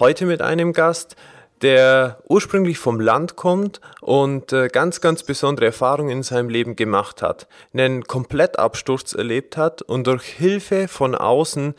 [0.00, 1.14] Heute mit einem Gast,
[1.60, 7.20] der ursprünglich vom Land kommt und äh, ganz, ganz besondere Erfahrungen in seinem Leben gemacht
[7.20, 11.74] hat, einen Komplettabsturz erlebt hat und durch Hilfe von außen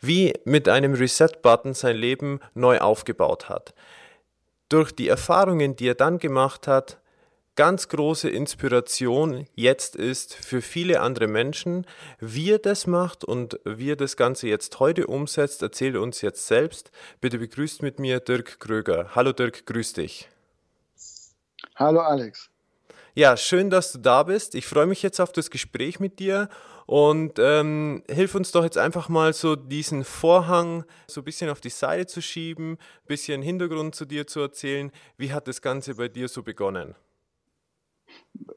[0.00, 3.72] wie mit einem Reset-Button sein Leben neu aufgebaut hat.
[4.68, 6.98] Durch die Erfahrungen, die er dann gemacht hat,
[7.56, 11.86] ganz große Inspiration jetzt ist für viele andere Menschen.
[12.18, 16.46] Wie er das macht und wie er das Ganze jetzt heute umsetzt, erzählt uns jetzt
[16.46, 16.90] selbst.
[17.20, 19.14] Bitte begrüßt mit mir Dirk Kröger.
[19.14, 20.28] Hallo Dirk, grüß dich.
[21.76, 22.50] Hallo Alex.
[23.16, 24.56] Ja, schön, dass du da bist.
[24.56, 26.48] Ich freue mich jetzt auf das Gespräch mit dir
[26.86, 31.60] und ähm, hilf uns doch jetzt einfach mal so diesen Vorhang so ein bisschen auf
[31.60, 34.90] die Seite zu schieben, ein bisschen Hintergrund zu dir zu erzählen.
[35.16, 36.96] Wie hat das Ganze bei dir so begonnen?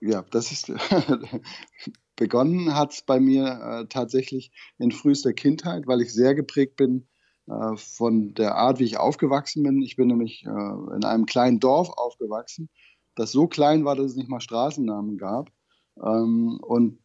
[0.02, 0.72] Ja, das ist
[2.16, 7.08] begonnen hat es bei mir äh, tatsächlich in frühester Kindheit, weil ich sehr geprägt bin
[7.48, 9.81] äh, von der Art, wie ich aufgewachsen bin.
[9.81, 12.70] Ich bin nämlich äh, in einem kleinen Dorf aufgewachsen,
[13.16, 15.52] das so klein war, dass es nicht mal Straßennamen gab.
[16.04, 17.00] Ähm, und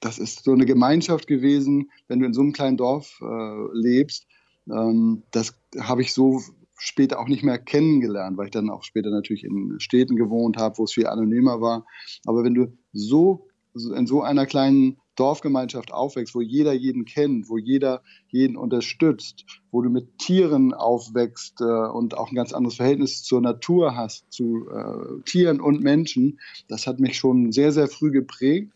[0.00, 4.26] das ist so eine Gemeinschaft gewesen, wenn du in so einem kleinen Dorf äh, lebst.
[4.70, 6.42] Ähm, das habe ich so
[6.78, 10.78] später auch nicht mehr kennengelernt, weil ich dann auch später natürlich in Städten gewohnt habe,
[10.78, 11.84] wo es viel anonymer war.
[12.26, 17.58] Aber wenn du so in so einer kleinen Dorfgemeinschaft aufwächst, wo jeder jeden kennt, wo
[17.58, 23.22] jeder jeden unterstützt, wo du mit Tieren aufwächst äh, und auch ein ganz anderes Verhältnis
[23.24, 28.12] zur Natur hast, zu äh, Tieren und Menschen, das hat mich schon sehr, sehr früh
[28.12, 28.72] geprägt.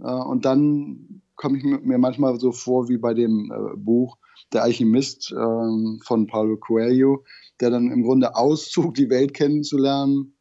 [0.00, 4.18] Äh, und dann komme ich mir manchmal so vor wie bei dem äh, Buch
[4.52, 7.24] Der Alchemist ähm, von Paulo Coelho,
[7.60, 10.34] der dann im Grunde auszog, die Welt kennenzulernen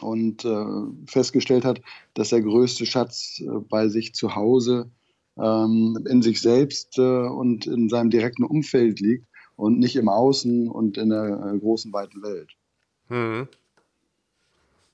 [0.00, 0.64] und äh,
[1.06, 1.80] festgestellt hat,
[2.14, 4.90] dass der größte Schatz äh, bei sich zu Hause
[5.36, 10.68] ähm, in sich selbst äh, und in seinem direkten Umfeld liegt und nicht im Außen
[10.68, 12.50] und in der äh, großen, weiten Welt.
[13.08, 13.48] Hm.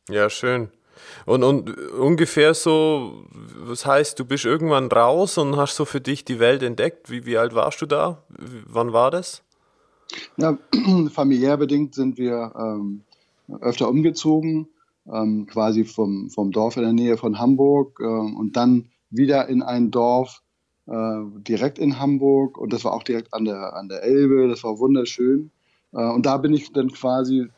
[0.08, 0.68] Ja, schön.
[1.26, 3.24] Und, und ungefähr so,
[3.56, 7.10] was heißt, du bist irgendwann raus und hast so für dich die Welt entdeckt.
[7.10, 8.22] Wie, wie alt warst du da?
[8.66, 9.42] Wann war das?
[10.36, 10.58] Ja,
[11.12, 13.02] familiär bedingt sind wir ähm,
[13.60, 14.68] öfter umgezogen,
[15.12, 19.62] ähm, quasi vom, vom Dorf in der Nähe von Hamburg äh, und dann wieder in
[19.62, 20.42] ein Dorf
[20.86, 24.64] äh, direkt in Hamburg und das war auch direkt an der, an der Elbe, das
[24.64, 25.50] war wunderschön.
[25.92, 27.48] Äh, und da bin ich dann quasi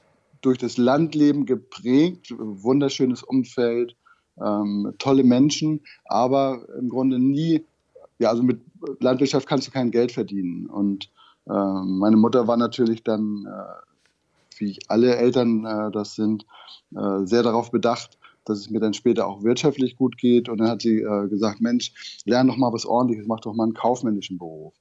[0.46, 3.96] durch das Landleben geprägt, wunderschönes Umfeld,
[4.40, 7.64] ähm, tolle Menschen, aber im Grunde nie,
[8.18, 8.60] ja, also mit
[9.00, 11.10] Landwirtschaft kannst du kein Geld verdienen und
[11.48, 16.46] ähm, meine Mutter war natürlich dann, äh, wie alle Eltern äh, das sind,
[16.94, 20.48] äh, sehr darauf bedacht, dass es mir dann später auch wirtschaftlich gut geht.
[20.48, 23.74] Und dann hat sie gesagt, Mensch, lern doch mal was ordentliches, mach doch mal einen
[23.74, 24.72] kaufmännischen Beruf.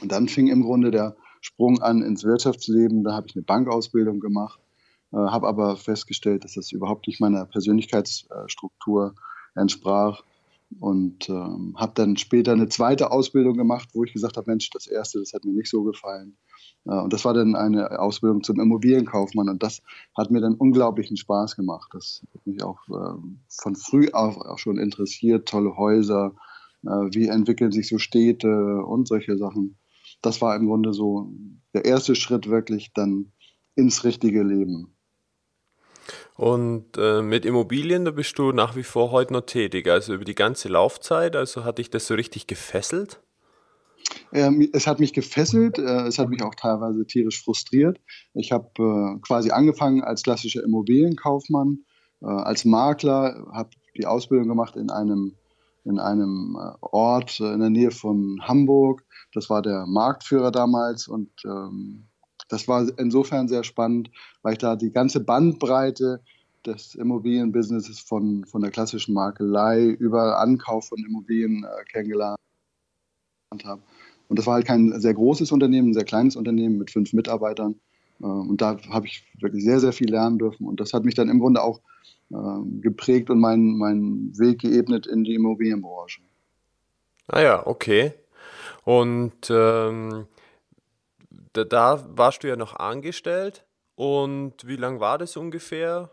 [0.00, 3.02] Und dann fing im Grunde der Sprung an ins Wirtschaftsleben.
[3.02, 4.60] Da habe ich eine Bankausbildung gemacht,
[5.16, 9.14] habe aber festgestellt, dass das überhaupt nicht meiner Persönlichkeitsstruktur
[9.54, 10.22] entsprach
[10.80, 14.86] und ähm, habe dann später eine zweite Ausbildung gemacht, wo ich gesagt habe, Mensch, das
[14.86, 16.36] erste, das hat mir nicht so gefallen.
[16.86, 19.82] Äh, und das war dann eine Ausbildung zum Immobilienkaufmann und das
[20.16, 21.90] hat mir dann unglaublichen Spaß gemacht.
[21.92, 26.34] Das hat mich auch äh, von früh auf auch schon interessiert, tolle Häuser,
[26.82, 29.78] äh, wie entwickeln sich so Städte und solche Sachen.
[30.22, 31.32] Das war im Grunde so
[31.74, 33.32] der erste Schritt wirklich dann
[33.74, 34.94] ins richtige Leben.
[36.36, 40.24] Und äh, mit Immobilien, da bist du nach wie vor heute noch tätig, also über
[40.24, 41.36] die ganze Laufzeit.
[41.36, 43.20] Also hat dich das so richtig gefesselt?
[44.32, 48.00] Ähm, es hat mich gefesselt, äh, es hat mich auch teilweise tierisch frustriert.
[48.34, 51.84] Ich habe äh, quasi angefangen als klassischer Immobilienkaufmann,
[52.20, 55.36] äh, als Makler, habe die Ausbildung gemacht in einem,
[55.84, 59.04] in einem äh, Ort äh, in der Nähe von Hamburg.
[59.32, 62.08] Das war der Marktführer damals und ähm,
[62.48, 64.10] das war insofern sehr spannend,
[64.42, 66.20] weil ich da die ganze Bandbreite
[66.66, 72.38] des Immobilienbusinesses von, von der klassischen Makelei über Ankauf von Immobilien äh, kennengelernt
[73.64, 73.82] habe.
[74.28, 77.76] Und das war halt kein sehr großes Unternehmen, ein sehr kleines Unternehmen mit fünf Mitarbeitern.
[78.20, 80.66] Äh, und da habe ich wirklich sehr, sehr viel lernen dürfen.
[80.66, 81.80] Und das hat mich dann im Grunde auch
[82.30, 86.22] äh, geprägt und meinen, meinen Weg geebnet in die Immobilienbranche.
[87.28, 88.12] Ah ja, okay.
[88.84, 90.26] Und ähm,
[91.54, 93.66] da, da warst du ja noch angestellt.
[93.96, 96.10] Und wie lang war das ungefähr?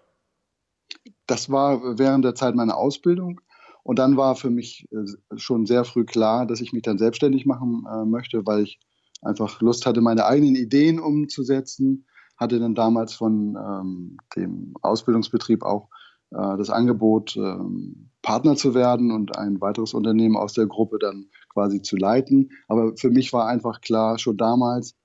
[1.26, 3.42] Das war während der Zeit meiner Ausbildung.
[3.84, 7.46] Und dann war für mich äh, schon sehr früh klar, dass ich mich dann selbstständig
[7.46, 8.80] machen äh, möchte, weil ich
[9.22, 12.06] einfach Lust hatte, meine eigenen Ideen umzusetzen.
[12.38, 15.90] Hatte dann damals von ähm, dem Ausbildungsbetrieb auch
[16.32, 21.30] äh, das Angebot, ähm, Partner zu werden und ein weiteres Unternehmen aus der Gruppe dann
[21.50, 22.52] quasi zu leiten.
[22.68, 24.96] Aber für mich war einfach klar, schon damals,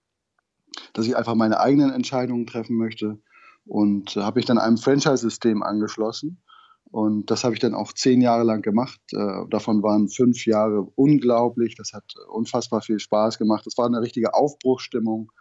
[0.92, 3.18] dass ich einfach meine eigenen Entscheidungen treffen möchte
[3.64, 6.42] und äh, habe mich dann einem Franchise-System angeschlossen.
[6.90, 9.00] Und das habe ich dann auch zehn Jahre lang gemacht.
[9.12, 11.74] Äh, davon waren fünf Jahre unglaublich.
[11.76, 13.66] Das hat unfassbar viel Spaß gemacht.
[13.66, 15.32] Das war eine richtige Aufbruchstimmung.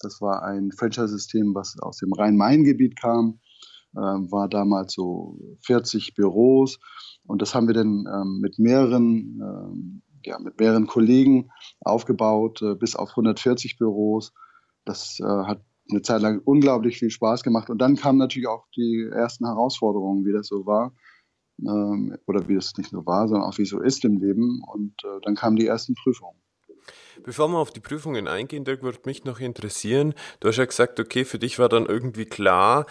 [0.00, 3.40] Das war ein Franchise-System, was aus dem Rhein-Main-Gebiet kam.
[3.94, 6.78] Äh, war damals so 40 Büros.
[7.26, 11.50] Und das haben wir dann ähm, mit mehreren, ähm, ja, mit mehreren Kollegen
[11.80, 14.32] aufgebaut, äh, bis auf 140 Büros.
[14.88, 17.70] Das äh, hat eine Zeit lang unglaublich viel Spaß gemacht.
[17.70, 20.94] Und dann kamen natürlich auch die ersten Herausforderungen, wie das so war.
[21.60, 24.62] Ähm, oder wie das nicht nur war, sondern auch wie es so ist im Leben.
[24.66, 26.40] Und äh, dann kamen die ersten Prüfungen.
[27.24, 30.14] Bevor wir auf die Prüfungen eingehen, Dirk, würde mich noch interessieren.
[30.40, 32.86] Du hast ja gesagt, okay, für dich war dann irgendwie klar,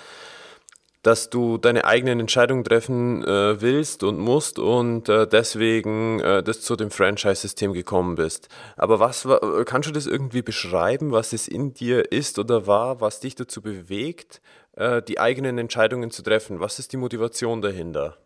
[1.07, 6.59] dass du deine eigenen Entscheidungen treffen äh, willst und musst und äh, deswegen äh, das
[6.59, 8.49] zu dem Franchise-System gekommen bist.
[8.75, 12.99] Aber was war, kannst du das irgendwie beschreiben, was es in dir ist oder war,
[12.99, 14.41] was dich dazu bewegt,
[14.73, 16.59] äh, die eigenen Entscheidungen zu treffen?
[16.59, 18.17] Was ist die Motivation dahinter?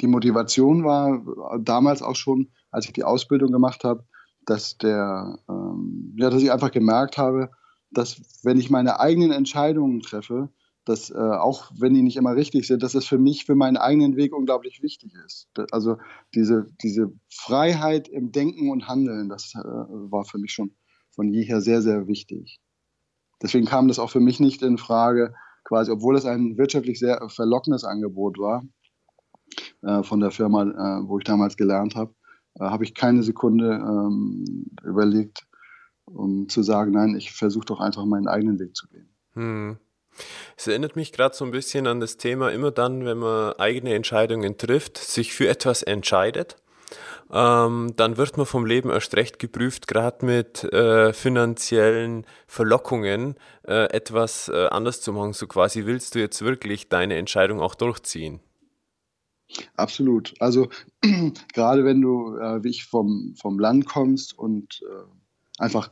[0.00, 1.20] Die Motivation war
[1.58, 4.04] damals auch schon, als ich die Ausbildung gemacht habe,
[4.46, 7.50] dass der, ähm, ja, dass ich einfach gemerkt habe,
[7.90, 10.50] dass wenn ich meine eigenen Entscheidungen treffe,
[10.88, 13.76] dass äh, auch wenn die nicht immer richtig sind, dass es für mich, für meinen
[13.76, 15.48] eigenen Weg unglaublich wichtig ist.
[15.70, 15.98] Also
[16.34, 20.72] diese, diese Freiheit im Denken und Handeln, das äh, war für mich schon
[21.14, 22.60] von jeher sehr, sehr wichtig.
[23.42, 27.28] Deswegen kam das auch für mich nicht in Frage, quasi, obwohl es ein wirtschaftlich sehr
[27.28, 28.64] verlockendes Angebot war
[29.82, 32.14] äh, von der Firma, äh, wo ich damals gelernt habe,
[32.54, 35.46] äh, habe ich keine Sekunde ähm, überlegt,
[36.06, 39.08] um zu sagen, nein, ich versuche doch einfach meinen eigenen Weg zu gehen.
[39.34, 39.78] Hm.
[40.56, 43.94] Es erinnert mich gerade so ein bisschen an das Thema, immer dann, wenn man eigene
[43.94, 46.56] Entscheidungen trifft, sich für etwas entscheidet,
[47.30, 53.34] ähm, dann wird man vom Leben erst recht geprüft, gerade mit äh, finanziellen Verlockungen
[53.66, 55.34] äh, etwas äh, anders zu machen.
[55.34, 58.40] So quasi willst du jetzt wirklich deine Entscheidung auch durchziehen.
[59.76, 60.34] Absolut.
[60.40, 60.68] Also
[61.54, 65.90] gerade wenn du, äh, wie ich vom, vom Land kommst und äh, einfach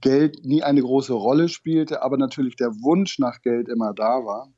[0.00, 4.52] Geld nie eine große Rolle spielte, aber natürlich der Wunsch nach Geld immer da war,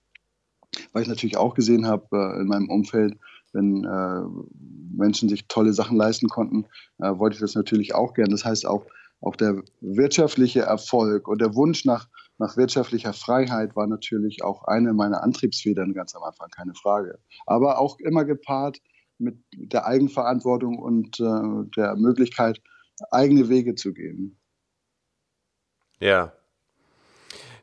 [0.92, 3.16] weil ich natürlich auch gesehen habe äh, in meinem Umfeld,
[3.52, 4.22] wenn äh,
[4.94, 6.66] Menschen sich tolle Sachen leisten konnten,
[6.98, 8.30] äh, wollte ich das natürlich auch gern.
[8.30, 8.84] Das heißt auch,
[9.20, 12.08] auch der wirtschaftliche Erfolg und der Wunsch nach,
[12.38, 17.18] nach wirtschaftlicher Freiheit war natürlich auch eine meiner Antriebsfedern ganz am Anfang, keine Frage.
[17.46, 18.78] Aber auch immer gepaart
[19.18, 22.60] mit der Eigenverantwortung und äh, der Möglichkeit,
[23.10, 24.38] eigene Wege zu gehen.
[26.00, 26.32] Ja.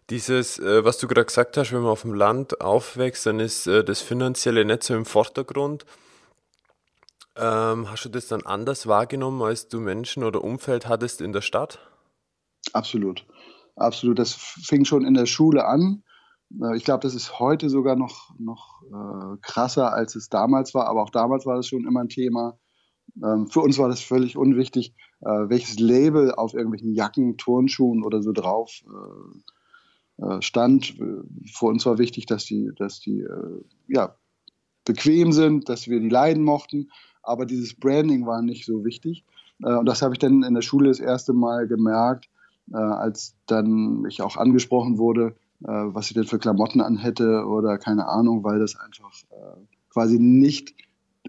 [0.09, 3.67] Dieses, äh, was du gerade gesagt hast, wenn man auf dem Land aufwächst, dann ist
[3.67, 5.85] äh, das Finanzielle nicht so im Vordergrund.
[7.35, 11.41] Ähm, hast du das dann anders wahrgenommen, als du Menschen oder Umfeld hattest in der
[11.41, 11.79] Stadt?
[12.73, 13.25] Absolut.
[13.75, 14.19] Absolut.
[14.19, 16.03] Das fing schon in der Schule an.
[16.61, 20.87] Äh, ich glaube, das ist heute sogar noch, noch äh, krasser, als es damals war.
[20.87, 22.59] Aber auch damals war das schon immer ein Thema.
[23.21, 28.21] Ähm, für uns war das völlig unwichtig, äh, welches Label auf irgendwelchen Jacken, Turnschuhen oder
[28.21, 28.83] so drauf
[30.19, 30.95] äh, äh stand.
[31.53, 34.15] Für uns war wichtig, dass die, dass die äh, ja,
[34.85, 36.89] bequem sind, dass wir die leiden mochten.
[37.21, 39.23] Aber dieses Branding war nicht so wichtig.
[39.63, 42.29] Äh, und das habe ich dann in der Schule das erste Mal gemerkt,
[42.71, 48.45] als dann ich auch angesprochen wurde, was ich denn für Klamotten anhätte oder keine Ahnung,
[48.45, 49.11] weil das einfach
[49.89, 50.73] quasi nicht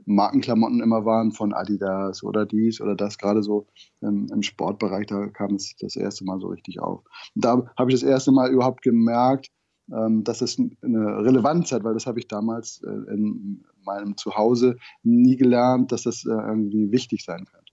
[0.06, 3.66] Markenklamotten immer waren von Adidas oder dies oder das, gerade so
[4.00, 7.04] im, im Sportbereich, da kam es das erste Mal so richtig auf.
[7.34, 9.50] Und da habe ich das erste Mal überhaupt gemerkt,
[9.92, 14.76] ähm, dass es eine Relevanz hat, weil das habe ich damals äh, in meinem Zuhause
[15.02, 17.64] nie gelernt, dass das äh, irgendwie wichtig sein kann.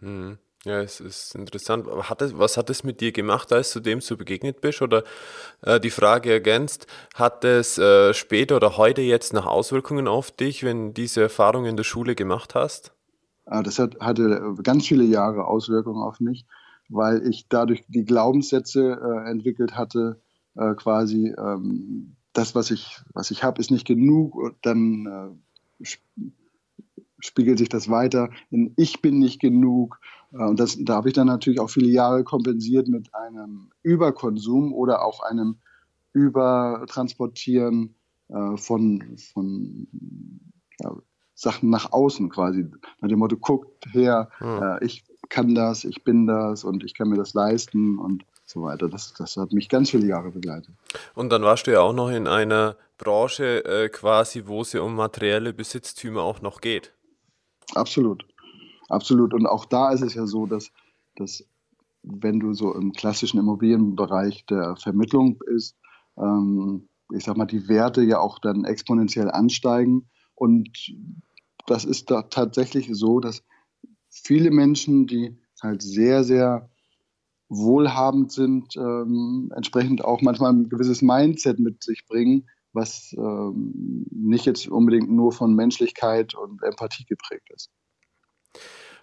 [0.00, 0.38] Mhm.
[0.66, 1.86] Ja, es ist interessant.
[1.86, 4.82] Hat es, was hat es mit dir gemacht, als du dem so begegnet bist?
[4.82, 5.04] Oder
[5.62, 10.62] äh, die Frage ergänzt, hat es äh, später oder heute jetzt noch Auswirkungen auf dich,
[10.62, 12.92] wenn diese Erfahrung in der Schule gemacht hast?
[13.46, 16.44] Ah, das hat, hatte ganz viele Jahre Auswirkungen auf mich,
[16.90, 20.20] weil ich dadurch die Glaubenssätze äh, entwickelt hatte,
[20.56, 24.34] äh, quasi ähm, das, was ich, was ich habe, ist nicht genug.
[24.34, 25.36] Und dann
[25.80, 25.86] äh,
[27.18, 29.98] spiegelt sich das weiter in Ich bin nicht genug.
[30.32, 34.72] Äh, und das, da habe ich dann natürlich auch viele Jahre kompensiert mit einem Überkonsum
[34.72, 35.56] oder auch einem
[36.12, 37.94] Übertransportieren
[38.28, 39.86] äh, von, von
[40.80, 40.96] ja,
[41.34, 42.66] Sachen nach außen quasi.
[43.00, 44.62] Nach dem Motto, guckt her, hm.
[44.62, 48.62] äh, ich kann das, ich bin das und ich kann mir das leisten und so
[48.62, 48.88] weiter.
[48.88, 50.74] Das, das hat mich ganz viele Jahre begleitet.
[51.14, 54.82] Und dann warst du ja auch noch in einer Branche äh, quasi, wo es ja
[54.82, 56.92] um materielle Besitztümer auch noch geht.
[57.74, 58.24] Absolut.
[58.90, 59.32] Absolut.
[59.32, 60.72] Und auch da ist es ja so, dass,
[61.16, 61.46] dass
[62.02, 65.76] wenn du so im klassischen Immobilienbereich der Vermittlung bist,
[66.18, 70.08] ähm, ich sag mal, die Werte ja auch dann exponentiell ansteigen.
[70.34, 70.92] Und
[71.66, 73.44] das ist da tatsächlich so, dass
[74.08, 76.68] viele Menschen, die halt sehr, sehr
[77.48, 84.46] wohlhabend sind, ähm, entsprechend auch manchmal ein gewisses Mindset mit sich bringen, was ähm, nicht
[84.46, 87.70] jetzt unbedingt nur von Menschlichkeit und Empathie geprägt ist.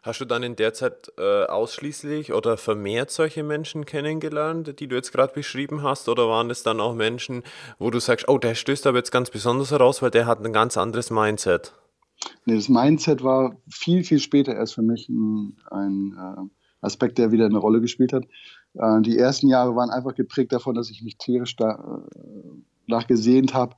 [0.07, 4.95] Hast du dann in der Zeit äh, ausschließlich oder vermehrt solche Menschen kennengelernt, die du
[4.95, 6.07] jetzt gerade beschrieben hast?
[6.07, 7.43] Oder waren es dann auch Menschen,
[7.77, 10.53] wo du sagst, oh, der stößt aber jetzt ganz besonders heraus, weil der hat ein
[10.53, 11.73] ganz anderes Mindset?
[12.45, 17.33] Nee, das Mindset war viel, viel später erst für mich ein, ein äh, Aspekt, der
[17.33, 18.23] wieder eine Rolle gespielt hat.
[18.75, 23.53] Äh, die ersten Jahre waren einfach geprägt davon, dass ich mich tierisch da, äh, nachgesehnt
[23.53, 23.75] habe,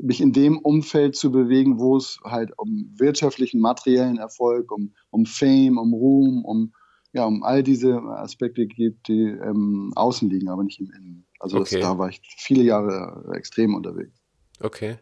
[0.00, 5.26] mich in dem Umfeld zu bewegen, wo es halt um wirtschaftlichen, materiellen Erfolg, um, um
[5.26, 6.72] Fame, um Ruhm, um,
[7.12, 11.26] ja, um all diese Aspekte geht, die im Außen liegen, aber nicht im Innen.
[11.38, 11.80] Also okay.
[11.80, 14.20] das, da war ich viele Jahre extrem unterwegs.
[14.60, 14.98] Okay.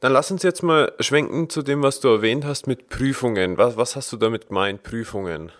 [0.00, 3.58] Dann lass uns jetzt mal schwenken zu dem, was du erwähnt hast mit Prüfungen.
[3.58, 5.50] Was, was hast du damit gemeint, Prüfungen?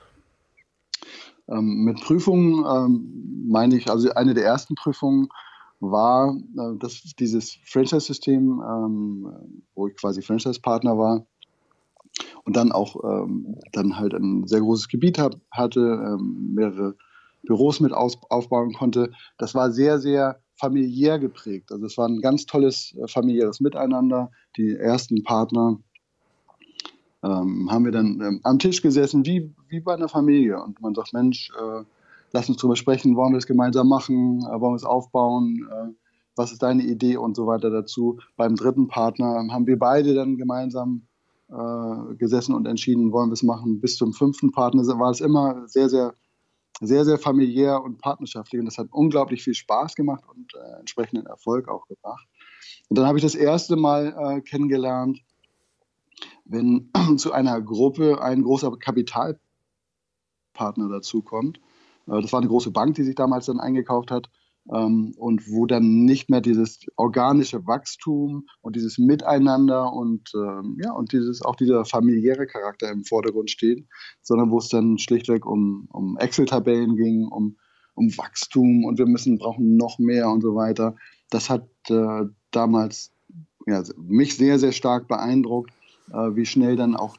[1.49, 5.29] Ähm, mit Prüfungen ähm, meine ich, also eine der ersten Prüfungen
[5.81, 11.27] war äh, das, dieses Franchise-System, ähm, wo ich quasi Franchise-Partner war
[12.45, 16.97] und dann auch ähm, dann halt ein sehr großes Gebiet hab, hatte, ähm, mehrere
[17.43, 19.13] Büros mit aus, aufbauen konnte.
[19.39, 21.73] Das war sehr, sehr familiär geprägt.
[21.73, 24.31] Also es war ein ganz tolles äh, familiäres Miteinander.
[24.57, 25.79] Die ersten Partner
[27.23, 30.63] ähm, haben wir dann ähm, am Tisch gesessen, wie, wie bei einer Familie.
[30.63, 31.85] Und man sagt, Mensch, äh,
[32.33, 35.89] lass uns drüber sprechen, wollen wir es gemeinsam machen, äh, wollen wir es aufbauen, äh,
[36.37, 38.19] was ist deine Idee und so weiter dazu.
[38.37, 41.07] Beim dritten Partner haben wir beide dann gemeinsam
[41.49, 43.81] äh, gesessen und entschieden, wollen wir es machen.
[43.81, 46.15] Bis zum fünften Partner war es immer sehr, sehr,
[46.81, 51.27] sehr, sehr familiär und partnerschaftlich und das hat unglaublich viel Spaß gemacht und äh, entsprechenden
[51.27, 52.27] Erfolg auch gebracht.
[52.89, 55.21] Und dann habe ich das erste Mal äh, kennengelernt,
[56.45, 59.39] wenn zu einer Gruppe ein großer Kapitalpartner
[60.89, 61.61] dazukommt
[62.21, 64.29] das war eine große Bank, die sich damals dann eingekauft hat.
[64.73, 70.93] Ähm, und wo dann nicht mehr dieses organische Wachstum und dieses Miteinander und ähm, ja
[70.93, 73.87] und dieses auch dieser familiäre Charakter im Vordergrund steht,
[74.21, 77.57] sondern wo es dann schlichtweg um, um Excel-Tabellen ging, um,
[77.95, 80.95] um Wachstum und wir müssen brauchen noch mehr und so weiter.
[81.31, 83.13] Das hat äh, damals
[83.67, 85.73] ja, mich sehr, sehr stark beeindruckt,
[86.13, 87.17] äh, wie schnell dann auch,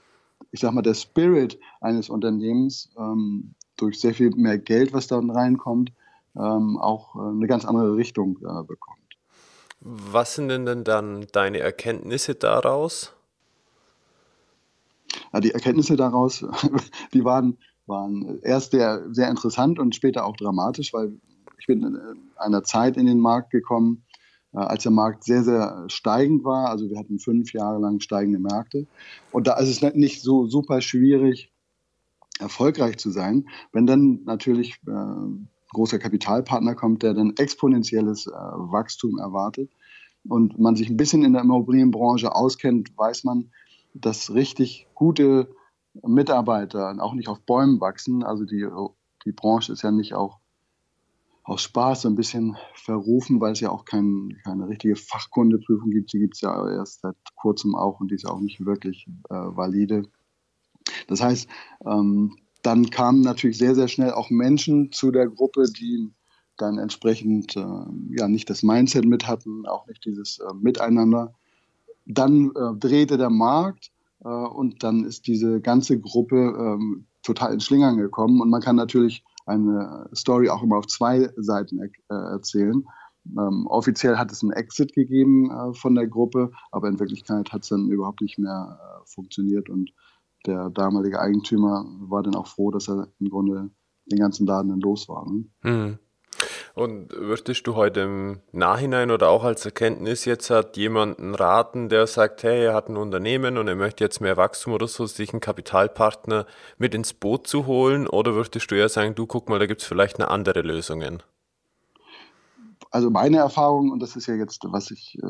[0.51, 5.29] ich sag mal, der Spirit eines Unternehmens ähm, durch sehr viel mehr Geld, was dann
[5.29, 5.91] reinkommt,
[6.35, 8.99] ähm, auch äh, eine ganz andere Richtung äh, bekommt.
[9.79, 13.13] Was sind denn, denn dann deine Erkenntnisse daraus?
[15.33, 16.45] Ja, die Erkenntnisse daraus,
[17.13, 17.57] die waren,
[17.87, 21.13] waren erst sehr, sehr interessant und später auch dramatisch, weil
[21.57, 21.99] ich bin in
[22.37, 24.03] einer Zeit in den Markt gekommen,
[24.53, 26.69] äh, als der Markt sehr, sehr steigend war.
[26.69, 28.87] Also wir hatten fünf Jahre lang steigende Märkte.
[29.31, 31.51] Und da ist es nicht so super schwierig,
[32.41, 38.31] erfolgreich zu sein, wenn dann natürlich äh, ein großer Kapitalpartner kommt, der dann exponentielles äh,
[38.31, 39.71] Wachstum erwartet
[40.27, 43.51] und man sich ein bisschen in der Immobilienbranche auskennt, weiß man,
[43.93, 45.49] dass richtig gute
[45.93, 48.23] Mitarbeiter auch nicht auf Bäumen wachsen.
[48.23, 48.67] Also die,
[49.25, 50.39] die Branche ist ja nicht auch
[51.43, 56.13] aus Spaß so ein bisschen verrufen, weil es ja auch kein, keine richtige Fachkundeprüfung gibt.
[56.13, 59.33] Die gibt es ja erst seit kurzem auch und die ist auch nicht wirklich äh,
[59.33, 60.03] valide.
[61.07, 61.47] Das heißt,
[61.85, 66.11] ähm, dann kamen natürlich sehr, sehr schnell auch Menschen zu der Gruppe, die
[66.57, 71.33] dann entsprechend äh, ja nicht das Mindset mit hatten, auch nicht dieses äh, Miteinander.
[72.05, 73.91] Dann äh, drehte der Markt
[74.23, 78.75] äh, und dann ist diese ganze Gruppe ähm, total in Schlingern gekommen und man kann
[78.75, 82.85] natürlich eine Story auch immer auf zwei Seiten äh, erzählen.
[83.37, 87.63] Ähm, offiziell hat es einen Exit gegeben äh, von der Gruppe, aber in Wirklichkeit hat
[87.63, 89.91] es dann überhaupt nicht mehr funktioniert und
[90.45, 93.69] der damalige Eigentümer war dann auch froh, dass er im Grunde
[94.05, 95.25] den ganzen Laden dann los war.
[95.29, 95.45] Ne?
[95.63, 95.99] Mhm.
[96.73, 102.07] Und würdest du heute im Nachhinein oder auch als Erkenntnis jetzt hat jemanden raten, der
[102.07, 105.33] sagt, hey, er hat ein Unternehmen und er möchte jetzt mehr Wachstum oder so, sich
[105.33, 106.45] einen Kapitalpartner
[106.77, 108.07] mit ins Boot zu holen?
[108.07, 111.21] Oder würdest du eher sagen, du guck mal, da gibt es vielleicht eine andere Lösungen?
[112.89, 115.27] Also meine Erfahrung, und das ist ja jetzt, was sich äh,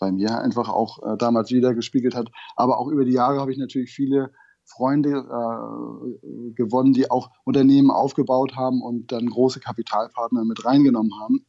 [0.00, 3.52] bei mir einfach auch äh, damals wieder gespiegelt hat, aber auch über die Jahre habe
[3.52, 4.32] ich natürlich viele
[4.76, 11.46] Freunde äh, gewonnen, die auch Unternehmen aufgebaut haben und dann große Kapitalpartner mit reingenommen haben.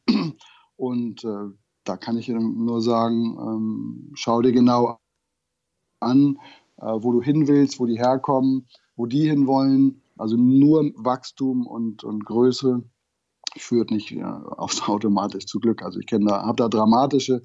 [0.76, 1.54] Und äh,
[1.84, 4.98] da kann ich nur sagen, ähm, schau dir genau
[6.00, 6.38] an,
[6.78, 8.66] äh, wo du hin willst, wo die herkommen,
[8.96, 10.02] wo die hinwollen.
[10.16, 12.82] Also nur Wachstum und, und Größe
[13.56, 15.82] führt nicht ja, automatisch zu Glück.
[15.82, 17.42] Also ich kenne da, habe da dramatische,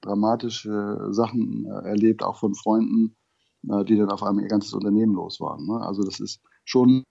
[0.00, 3.25] dramatische Sachen äh, erlebt, auch von Freunden, äh,
[3.84, 5.66] die dann auf einmal ihr ganzes Unternehmen los waren.
[5.66, 5.80] Ne?
[5.80, 7.04] Also das ist schon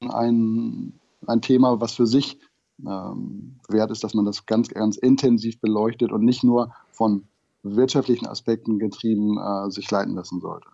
[0.00, 2.38] ein, ein Thema, was für sich
[2.86, 7.24] ähm, wert ist, dass man das ganz, ganz intensiv beleuchtet und nicht nur von
[7.62, 10.68] wirtschaftlichen Aspekten getrieben äh, sich leiten lassen sollte.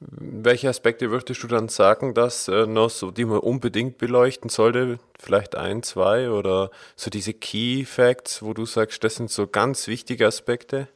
[0.00, 4.98] Welche Aspekte würdest du dann sagen, dass äh, noch so, die man unbedingt beleuchten sollte?
[5.18, 9.86] Vielleicht ein, zwei oder so diese Key Facts, wo du sagst, das sind so ganz
[9.86, 10.88] wichtige Aspekte?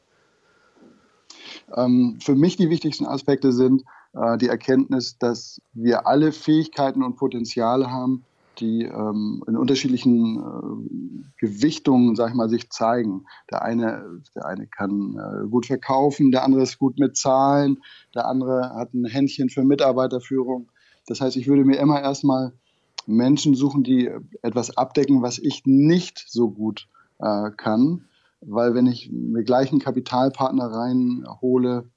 [1.75, 7.17] Ähm, für mich die wichtigsten Aspekte sind äh, die Erkenntnis, dass wir alle Fähigkeiten und
[7.17, 8.25] Potenziale haben,
[8.59, 13.27] die ähm, in unterschiedlichen äh, Gewichtungen, sag ich mal, sich zeigen.
[13.51, 17.83] Der eine, der eine kann äh, gut verkaufen, der andere ist gut mit Zahlen,
[18.15, 20.69] der andere hat ein Händchen für Mitarbeiterführung.
[21.07, 22.53] Das heißt, ich würde mir immer erstmal
[23.07, 24.11] Menschen suchen, die
[24.43, 26.89] etwas abdecken, was ich nicht so gut
[27.19, 28.05] äh, kann
[28.41, 31.91] weil wenn ich mir gleich einen Kapitalpartner reinhole,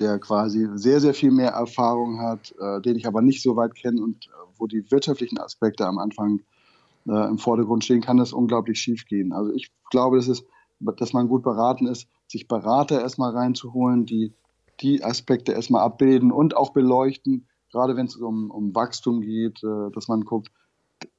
[0.00, 3.74] der quasi sehr, sehr viel mehr Erfahrung hat, äh, den ich aber nicht so weit
[3.74, 6.40] kenne und äh, wo die wirtschaftlichen Aspekte am Anfang
[7.06, 9.32] äh, im Vordergrund stehen, kann das unglaublich schief gehen.
[9.32, 10.44] Also ich glaube, dass, es,
[10.80, 14.34] dass man gut beraten ist, sich Berater erstmal reinzuholen, die
[14.80, 19.90] die Aspekte erstmal abbilden und auch beleuchten, gerade wenn es um, um Wachstum geht, äh,
[19.92, 20.50] dass man guckt,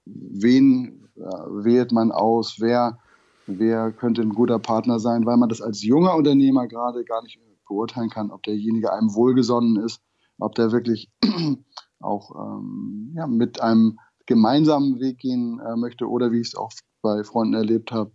[0.05, 2.99] wen äh, wählt man aus, wer
[3.47, 7.39] wer könnte ein guter Partner sein, weil man das als junger Unternehmer gerade gar nicht
[7.67, 10.01] beurteilen kann, ob derjenige einem wohlgesonnen ist,
[10.39, 11.09] ob der wirklich
[11.99, 16.71] auch ähm, ja, mit einem gemeinsamen Weg gehen äh, möchte oder wie ich es auch
[17.01, 18.11] bei Freunden erlebt habe,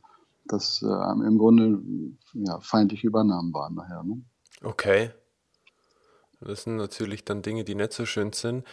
[0.47, 1.83] dass äh, im Grunde
[2.33, 4.03] ja, feindliche Übernahmen waren nachher.
[4.05, 4.23] Ne?
[4.63, 5.11] Okay.
[6.41, 8.65] Das sind natürlich dann Dinge, die nicht so schön sind.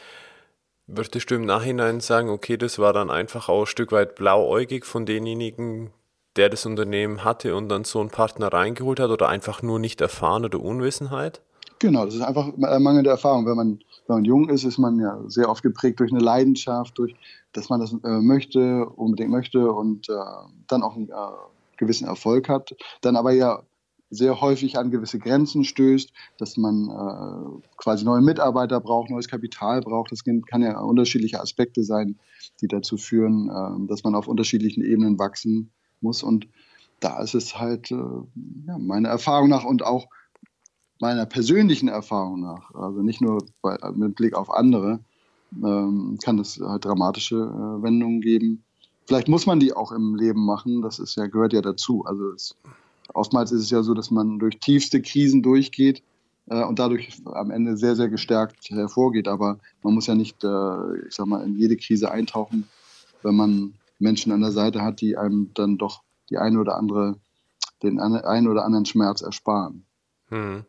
[0.87, 4.85] Würdest du im Nachhinein sagen, okay, das war dann einfach auch ein Stück weit blauäugig
[4.85, 5.91] von denjenigen,
[6.35, 10.01] der das Unternehmen hatte und dann so einen Partner reingeholt hat oder einfach nur nicht
[10.01, 11.41] erfahren oder Unwissenheit?
[11.79, 13.45] Genau, das ist einfach mangelnde Erfahrung.
[13.45, 16.97] Wenn man, wenn man jung ist, ist man ja sehr oft geprägt durch eine Leidenschaft,
[16.97, 17.15] durch,
[17.53, 20.13] dass man das äh, möchte, unbedingt möchte und äh,
[20.67, 21.13] dann auch einen äh,
[21.77, 23.61] gewissen Erfolg hat, dann aber ja
[24.09, 29.81] sehr häufig an gewisse Grenzen stößt, dass man äh, quasi neue Mitarbeiter braucht, neues Kapital
[29.81, 30.11] braucht.
[30.11, 32.17] Das kann ja unterschiedliche Aspekte sein,
[32.61, 35.71] die dazu führen, äh, dass man auf unterschiedlichen Ebenen wachsen
[36.05, 36.23] muss.
[36.23, 36.47] Und
[37.01, 37.95] da ist es halt äh,
[38.67, 40.07] ja, meiner Erfahrung nach und auch
[40.99, 44.99] meiner persönlichen Erfahrung nach, also nicht nur bei, mit Blick auf andere,
[45.63, 48.63] ähm, kann es halt dramatische äh, Wendungen geben.
[49.05, 52.03] Vielleicht muss man die auch im Leben machen, das ist ja, gehört ja dazu.
[52.05, 52.55] Also es,
[53.13, 56.01] oftmals ist es ja so, dass man durch tiefste Krisen durchgeht
[56.47, 59.27] äh, und dadurch am Ende sehr, sehr gestärkt hervorgeht.
[59.27, 62.67] Aber man muss ja nicht, äh, ich sag mal, in jede Krise eintauchen,
[63.21, 67.15] wenn man Menschen an der Seite hat, die einem dann doch die eine oder andere,
[67.83, 69.85] den einen oder anderen Schmerz ersparen.
[70.29, 70.65] Hm.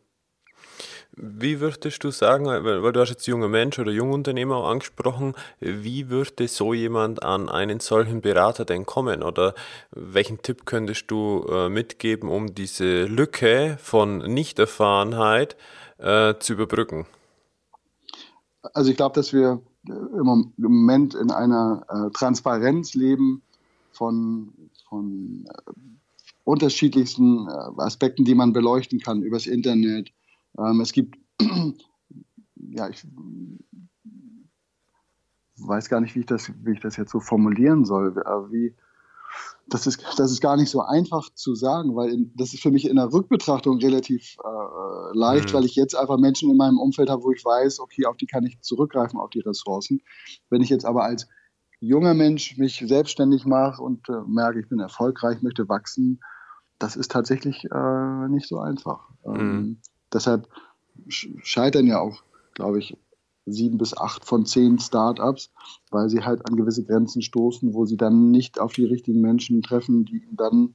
[1.19, 6.11] Wie würdest du sagen, weil du hast jetzt junger Mensch oder Jungunternehmer auch angesprochen, wie
[6.11, 9.23] würde so jemand an einen solchen Berater denn kommen?
[9.23, 9.55] Oder
[9.93, 15.57] welchen Tipp könntest du äh, mitgeben, um diese Lücke von Nichterfahrenheit
[15.97, 17.07] äh, zu überbrücken?
[18.75, 23.43] Also ich glaube, dass wir im Moment in einer äh, Transparenz leben
[23.93, 24.53] von,
[24.89, 25.73] von äh,
[26.45, 30.13] unterschiedlichsten äh, Aspekten, die man beleuchten kann übers Internet.
[30.59, 31.19] Ähm, es gibt,
[32.57, 33.07] ja, ich
[35.59, 38.15] weiß gar nicht, wie ich das, wie ich das jetzt so formulieren soll,
[38.51, 38.75] wie,
[39.69, 42.71] das ist, das ist gar nicht so einfach zu sagen, weil in, das ist für
[42.71, 45.55] mich in der Rückbetrachtung relativ äh, leicht, mhm.
[45.55, 48.27] weil ich jetzt einfach Menschen in meinem Umfeld habe, wo ich weiß, okay, auf die
[48.27, 50.01] kann ich zurückgreifen, auf die Ressourcen.
[50.51, 51.27] Wenn ich jetzt aber als
[51.81, 56.21] junger Mensch mich selbstständig mache und äh, merke, ich bin erfolgreich, möchte wachsen,
[56.79, 59.09] das ist tatsächlich äh, nicht so einfach.
[59.25, 59.79] Ähm, mhm.
[60.13, 60.49] Deshalb
[61.09, 62.23] scheitern ja auch,
[62.55, 62.97] glaube ich,
[63.47, 65.51] sieben bis acht von zehn Startups,
[65.91, 69.63] weil sie halt an gewisse Grenzen stoßen, wo sie dann nicht auf die richtigen Menschen
[69.63, 70.75] treffen, die dann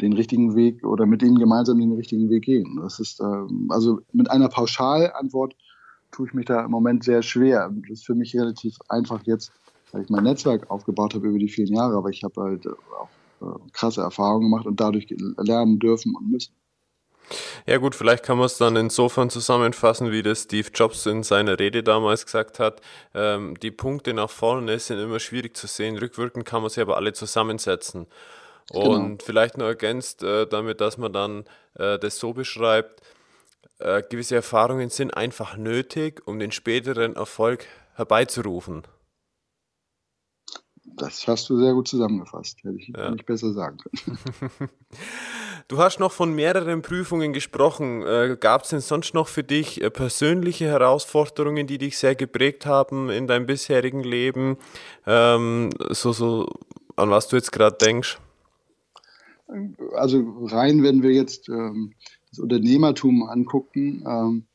[0.00, 2.78] den richtigen Weg oder mit ihnen gemeinsam den richtigen Weg gehen.
[2.82, 5.54] Das ist ähm, also mit einer Pauschalantwort
[6.10, 7.70] tue ich mich da im Moment sehr schwer.
[7.82, 9.52] Das ist für mich relativ einfach jetzt,
[9.92, 13.08] weil ich mein Netzwerk aufgebaut habe über die vielen Jahre, aber ich habe halt auch
[13.42, 15.06] äh, krasse Erfahrungen gemacht und dadurch
[15.38, 16.54] lernen dürfen und müssen.
[17.66, 21.58] Ja gut, vielleicht kann man es dann insofern zusammenfassen, wie das Steve Jobs in seiner
[21.58, 22.80] Rede damals gesagt hat.
[23.14, 26.96] Ähm, die Punkte nach vorne sind immer schwierig zu sehen, rückwirkend kann man sie aber
[26.96, 28.06] alle zusammensetzen.
[28.70, 28.90] Genau.
[28.90, 31.44] Und vielleicht noch ergänzt äh, damit, dass man dann
[31.78, 33.00] äh, das so beschreibt,
[33.78, 38.82] äh, gewisse Erfahrungen sind einfach nötig, um den späteren Erfolg herbeizurufen.
[40.96, 42.58] Das hast du sehr gut zusammengefasst.
[42.62, 43.10] Hätte ich ja.
[43.10, 44.18] nicht besser sagen können.
[45.68, 48.02] Du hast noch von mehreren Prüfungen gesprochen.
[48.02, 52.66] Äh, Gab es denn sonst noch für dich äh, persönliche Herausforderungen, die dich sehr geprägt
[52.66, 54.58] haben in deinem bisherigen Leben?
[55.08, 56.46] Ähm, so, so,
[56.94, 58.20] an was du jetzt gerade denkst?
[59.96, 61.94] Also rein, wenn wir jetzt ähm,
[62.30, 64.46] das Unternehmertum angucken, ähm,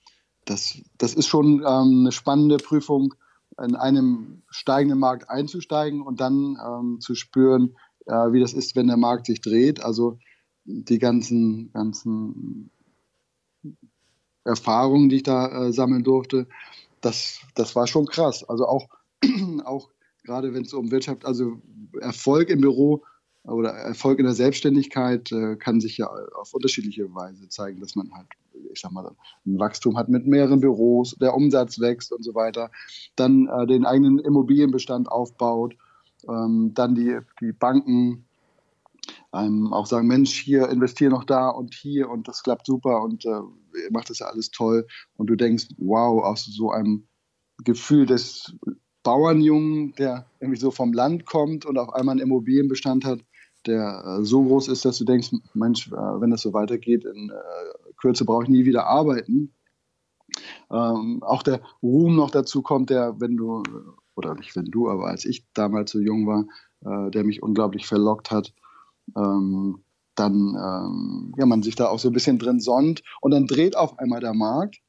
[0.46, 3.16] das, das ist schon ähm, eine spannende Prüfung,
[3.60, 8.88] in einem steigenden Markt einzusteigen und dann ähm, zu spüren, äh, wie das ist, wenn
[8.88, 9.84] der Markt sich dreht.
[9.84, 10.18] Also
[10.64, 12.72] die ganzen, ganzen
[14.44, 16.48] Erfahrungen, die ich da äh, sammeln durfte,
[17.02, 18.44] das, das war schon krass.
[18.44, 18.88] Also auch,
[19.66, 19.90] auch
[20.24, 21.62] gerade wenn es um Wirtschaft, also
[22.00, 23.04] Erfolg im Büro
[23.44, 26.08] oder Erfolg in der Selbstständigkeit äh, kann sich ja
[26.40, 28.28] auf unterschiedliche Weise zeigen, dass man halt,
[28.72, 29.12] ich sag mal,
[29.46, 32.70] ein Wachstum hat mit mehreren Büros, der Umsatz wächst und so weiter,
[33.16, 35.76] dann äh, den eigenen Immobilienbestand aufbaut,
[36.30, 38.26] ähm, dann die, die Banken
[39.32, 43.26] einem auch sagen, Mensch, hier investiere noch da und hier und das klappt super und
[43.26, 43.42] äh,
[43.90, 44.86] macht das ja alles toll.
[45.16, 47.08] Und du denkst, wow, aus so einem
[47.64, 48.54] Gefühl des
[49.04, 53.20] Bauernjungen, der irgendwie so vom Land kommt und auf einmal einen Immobilienbestand hat,
[53.66, 57.30] der äh, so groß ist, dass du denkst, Mensch, äh, wenn das so weitergeht, in
[57.30, 59.54] äh, Kürze brauche ich nie wieder arbeiten.
[60.72, 63.64] Ähm, auch der Ruhm noch dazu kommt, der, wenn du,
[64.16, 66.46] oder nicht wenn du, aber als ich damals so jung war,
[66.84, 68.56] der mich unglaublich verlockt hat,
[69.16, 69.84] ähm,
[70.16, 73.78] dann ähm, ja, man sich da auch so ein bisschen drin sonnt und dann dreht
[73.78, 74.80] auf einmal der Markt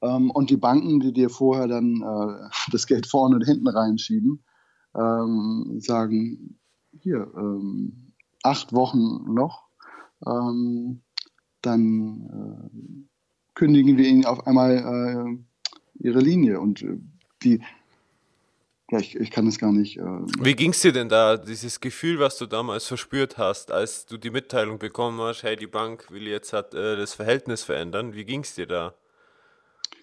[0.00, 4.44] und die Banken, die dir vorher dann äh, das Geld vorne und hinten reinschieben,
[4.92, 6.57] sagen,
[7.08, 9.68] hier, ähm, acht Wochen noch,
[10.26, 11.00] ähm,
[11.62, 16.98] dann äh, kündigen wir ihnen auf einmal äh, ihre Linie und äh,
[17.42, 17.60] die
[18.90, 19.98] ja, ich, ich kann es gar nicht.
[19.98, 20.02] Äh,
[20.40, 24.16] Wie ging es dir denn da, dieses Gefühl, was du damals verspürt hast, als du
[24.16, 28.14] die Mitteilung bekommen hast, hey, die Bank will jetzt hat, äh, das Verhältnis verändern?
[28.14, 28.94] Wie ging es dir da?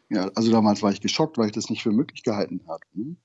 [0.09, 2.85] Ja, also damals war ich geschockt, weil ich das nicht für möglich gehalten habe.
[2.93, 3.15] Ne?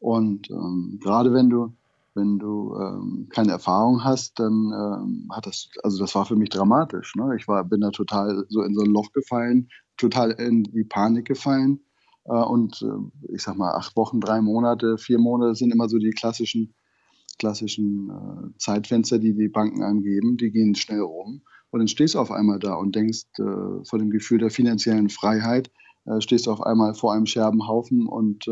[0.00, 1.72] Und ähm, gerade wenn du,
[2.16, 6.48] wenn du ähm, keine Erfahrung hast, dann ähm, hat das, also das war für mich
[6.48, 7.14] dramatisch.
[7.14, 7.36] Ne?
[7.38, 11.26] Ich war, bin da total so in so ein Loch gefallen, total in die Panik
[11.26, 11.80] gefallen
[12.24, 15.98] äh, und äh, ich sag mal, acht Wochen, drei Monate, vier Monate sind immer so
[15.98, 16.74] die klassischen,
[17.38, 20.36] klassischen äh, Zeitfenster, die die Banken angeben.
[20.36, 21.42] Die gehen schnell rum.
[21.70, 25.70] Und dann stehst du auf einmal da und denkst vor dem Gefühl der finanziellen Freiheit,
[26.20, 28.46] stehst du auf einmal vor einem Scherbenhaufen und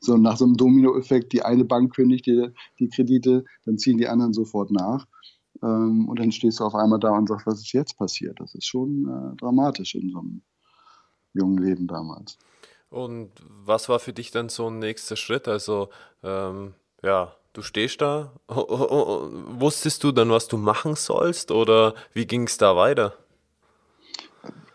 [0.00, 4.08] so nach so einem Dominoeffekt, die eine Bank kündigt die, die Kredite, dann ziehen die
[4.08, 5.06] anderen sofort nach.
[5.62, 8.38] Ähm, und dann stehst du auf einmal da und sagst, was ist jetzt passiert?
[8.40, 10.42] Das ist schon äh, dramatisch in so einem
[11.34, 12.38] jungen Leben damals.
[12.90, 15.46] Und was war für dich dann so ein nächster Schritt?
[15.46, 15.88] Also,
[16.22, 18.32] ähm, ja, du stehst da.
[18.48, 23.14] Wusstest du dann, was du machen sollst oder wie ging es da weiter?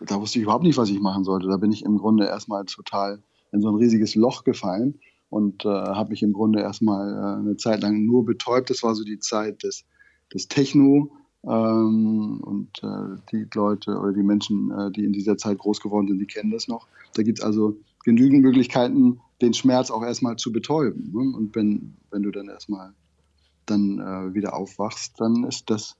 [0.00, 1.48] Da wusste ich überhaupt nicht, was ich machen sollte.
[1.48, 3.22] Da bin ich im Grunde erstmal total
[3.54, 7.56] in so ein riesiges Loch gefallen und äh, habe mich im Grunde erstmal äh, eine
[7.56, 8.68] Zeit lang nur betäubt.
[8.68, 9.84] Das war so die Zeit des,
[10.32, 11.10] des Techno,
[11.46, 16.08] ähm, und äh, die Leute oder die Menschen, äh, die in dieser Zeit groß geworden
[16.08, 16.86] sind, die kennen das noch.
[17.14, 21.12] Da gibt es also genügend Möglichkeiten, den Schmerz auch erstmal zu betäuben.
[21.12, 21.36] Ne?
[21.36, 22.94] Und wenn, wenn du dann erstmal
[23.66, 25.96] dann äh, wieder aufwachst, dann ist das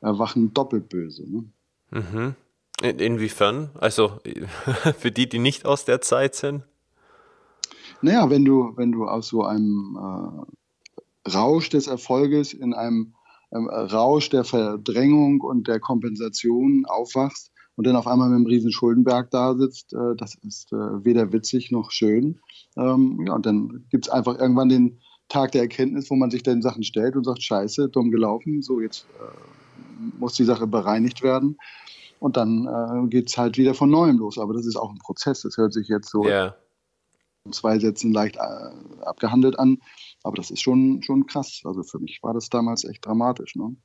[0.00, 1.24] Erwachen doppelt böse.
[1.30, 1.44] Ne?
[1.90, 2.34] Mhm.
[2.82, 3.70] In, inwiefern?
[3.74, 4.20] Also
[4.98, 6.62] für die, die nicht aus der Zeit sind?
[8.02, 9.98] Naja, wenn du, wenn du aus so einem
[11.26, 13.14] äh, Rausch des Erfolges in einem
[13.52, 18.72] ähm, Rausch der Verdrängung und der Kompensation aufwachst und dann auf einmal mit einem riesen
[18.72, 22.40] Schuldenberg da sitzt, äh, das ist äh, weder witzig noch schön.
[22.76, 26.42] Ähm, ja, und dann gibt es einfach irgendwann den Tag der Erkenntnis, wo man sich
[26.42, 31.22] den Sachen stellt und sagt, scheiße, dumm gelaufen, so jetzt äh, muss die Sache bereinigt
[31.22, 31.58] werden.
[32.18, 34.38] Und dann äh, geht es halt wieder von neuem los.
[34.38, 35.42] Aber das ist auch ein Prozess.
[35.42, 36.56] Das hört sich jetzt so yeah.
[37.52, 39.78] Zwei Sätzen leicht äh, abgehandelt an.
[40.22, 41.62] Aber das ist schon, schon krass.
[41.64, 43.56] Also für mich war das damals echt dramatisch.
[43.56, 43.76] Ne?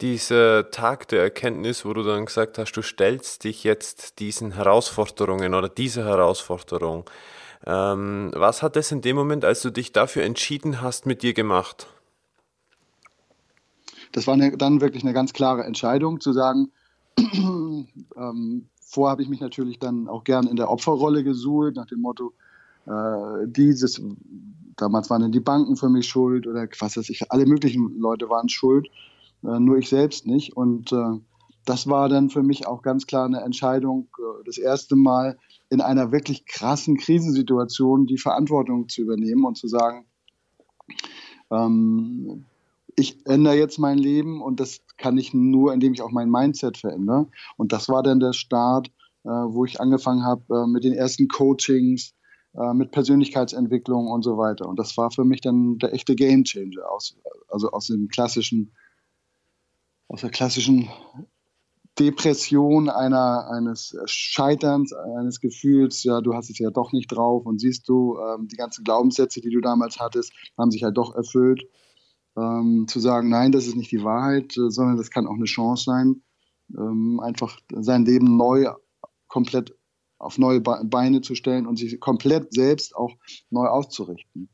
[0.00, 5.54] Dieser Tag der Erkenntnis, wo du dann gesagt hast, du stellst dich jetzt diesen Herausforderungen
[5.54, 7.08] oder dieser Herausforderung.
[7.64, 11.32] Ähm, was hat es in dem Moment, als du dich dafür entschieden hast, mit dir
[11.32, 11.86] gemacht?
[14.12, 16.70] Das war eine, dann wirklich eine ganz klare Entscheidung, zu sagen,
[17.18, 22.00] ähm, vorher habe ich mich natürlich dann auch gern in der Opferrolle gesuhlt, nach dem
[22.00, 22.34] Motto,
[22.86, 24.00] äh, dieses,
[24.76, 28.28] damals waren dann die Banken für mich schuld oder was weiß ich, alle möglichen Leute
[28.28, 28.88] waren schuld,
[29.42, 30.56] äh, nur ich selbst nicht.
[30.56, 31.20] Und äh,
[31.64, 35.36] das war dann für mich auch ganz klar eine Entscheidung, äh, das erste Mal
[35.68, 40.06] in einer wirklich krassen Krisensituation die Verantwortung zu übernehmen und zu sagen,
[41.50, 42.44] ähm,
[42.96, 46.78] ich ändere jetzt mein Leben und das kann ich nur, indem ich auch mein Mindset
[46.78, 47.28] verändere.
[47.56, 48.88] Und das war dann der Start,
[49.24, 52.14] äh, wo ich angefangen habe äh, mit den ersten Coachings,
[52.56, 54.66] äh, mit Persönlichkeitsentwicklung und so weiter.
[54.66, 57.16] Und das war für mich dann der echte Gamechanger aus,
[57.48, 58.72] also aus dem klassischen,
[60.08, 60.88] aus der klassischen
[61.98, 67.60] Depression einer, eines Scheiterns, eines Gefühls, ja, du hast es ja doch nicht drauf und
[67.60, 71.66] siehst du, ähm, die ganzen Glaubenssätze, die du damals hattest, haben sich halt doch erfüllt.
[72.36, 75.46] Ähm, zu sagen, nein, das ist nicht die Wahrheit, äh, sondern das kann auch eine
[75.46, 76.22] Chance sein,
[76.76, 78.66] ähm, einfach sein Leben neu,
[79.26, 79.74] komplett
[80.18, 83.12] auf neue Beine zu stellen und sich komplett selbst auch
[83.50, 84.48] neu auszurichten.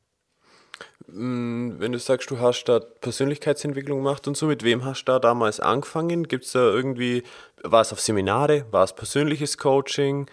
[1.07, 5.13] Mm, wenn du sagst, du hast da Persönlichkeitsentwicklung gemacht und so, mit wem hast du
[5.13, 6.25] da damals angefangen?
[6.29, 7.23] Gibt es da irgendwie,
[7.63, 10.27] war es auf Seminare, war es persönliches Coaching?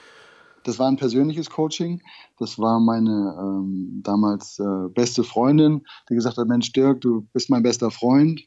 [0.63, 2.01] Das war ein persönliches Coaching.
[2.37, 7.49] Das war meine ähm, damals äh, beste Freundin, die gesagt hat, Mensch Dirk, du bist
[7.49, 8.41] mein bester Freund,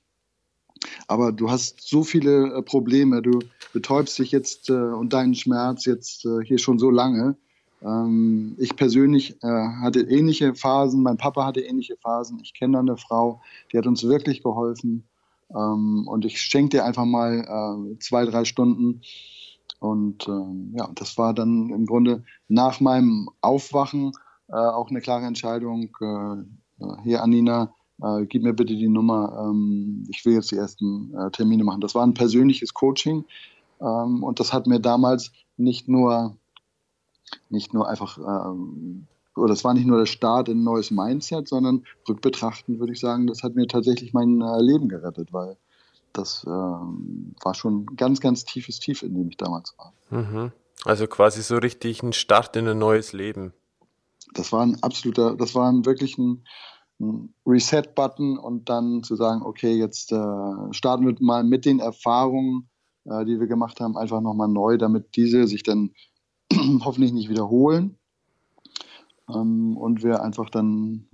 [1.07, 3.41] aber du hast so viele äh, Probleme, du
[3.73, 7.37] betäubst dich jetzt äh, und deinen Schmerz jetzt äh, hier schon so lange
[7.85, 12.41] ähm, ich persönlich äh, hatte ähnliche Phasen, mein Papa hatte ähnliche Phasen.
[12.43, 13.41] Ich kenne eine Frau,
[13.73, 15.05] die hat uns wirklich geholfen.
[15.51, 19.03] Ähm, und ich schenke dir einfach mal äh, zwei, drei Stunden.
[19.81, 24.13] Und ähm, ja, das war dann im Grunde nach meinem Aufwachen
[24.49, 25.97] äh, auch eine klare Entscheidung.
[27.05, 29.47] Hier, Anina, äh, gib mir bitte die Nummer.
[29.49, 31.81] Ähm, ich will jetzt die ersten Termine machen.
[31.81, 33.25] Das war ein persönliches Coaching.
[33.81, 36.37] Ähm, und das hat mir damals nicht nur
[37.49, 41.49] nicht nur einfach, ähm, oder es war nicht nur der Start in ein neues Mindset,
[41.49, 45.57] sondern rückbetrachtend würde ich sagen, das hat mir tatsächlich mein äh, Leben gerettet, weil
[46.13, 49.93] das ähm, war schon ein ganz, ganz tiefes Tief, in dem ich damals war.
[50.11, 50.53] Mhm.
[50.85, 53.55] Also quasi so richtig ein Start in ein neues Leben.
[54.35, 56.45] Das war ein absoluter, das war ein wirklich ein
[57.47, 62.69] Reset-Button und dann zu sagen, okay, jetzt äh, starten wir mal mit den Erfahrungen,
[63.05, 65.91] äh, die wir gemacht haben, einfach nochmal neu, damit diese sich dann
[66.85, 67.99] hoffentlich nicht wiederholen
[69.29, 71.09] ähm, und wir einfach dann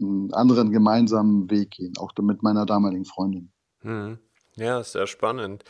[0.00, 3.52] einen anderen gemeinsamen Weg gehen, auch mit meiner damaligen Freundin.
[3.80, 4.18] Hm.
[4.58, 5.64] Ja, sehr spannend.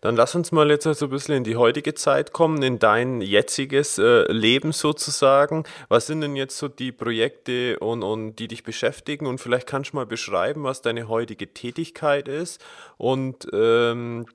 [0.00, 2.78] Dann lass uns mal jetzt so also ein bisschen in die heutige Zeit kommen, in
[2.78, 5.64] dein jetziges äh, Leben sozusagen.
[5.88, 9.26] Was sind denn jetzt so die Projekte und, und die dich beschäftigen?
[9.26, 12.62] Und vielleicht kannst du mal beschreiben, was deine heutige Tätigkeit ist
[12.98, 14.26] und ähm,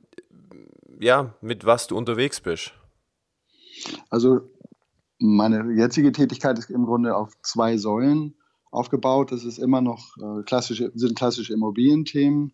[1.00, 2.74] ja, mit was du unterwegs bist.
[4.10, 4.50] Also
[5.20, 8.36] meine jetzige Tätigkeit ist im Grunde auf zwei Säulen
[8.72, 9.32] aufgebaut.
[9.32, 12.54] Das ist immer noch äh, klassische, sind klassische Immobilienthemen.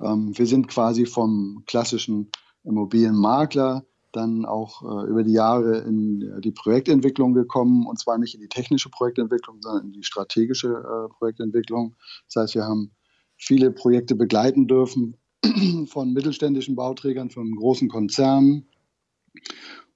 [0.00, 2.30] Ähm, wir sind quasi vom klassischen
[2.64, 8.40] Immobilienmakler dann auch äh, über die Jahre in die Projektentwicklung gekommen und zwar nicht in
[8.40, 11.94] die technische Projektentwicklung, sondern in die strategische äh, Projektentwicklung.
[12.26, 12.92] Das heißt, wir haben
[13.36, 15.16] viele Projekte begleiten dürfen
[15.86, 18.66] von mittelständischen Bauträgern, von großen Konzernen,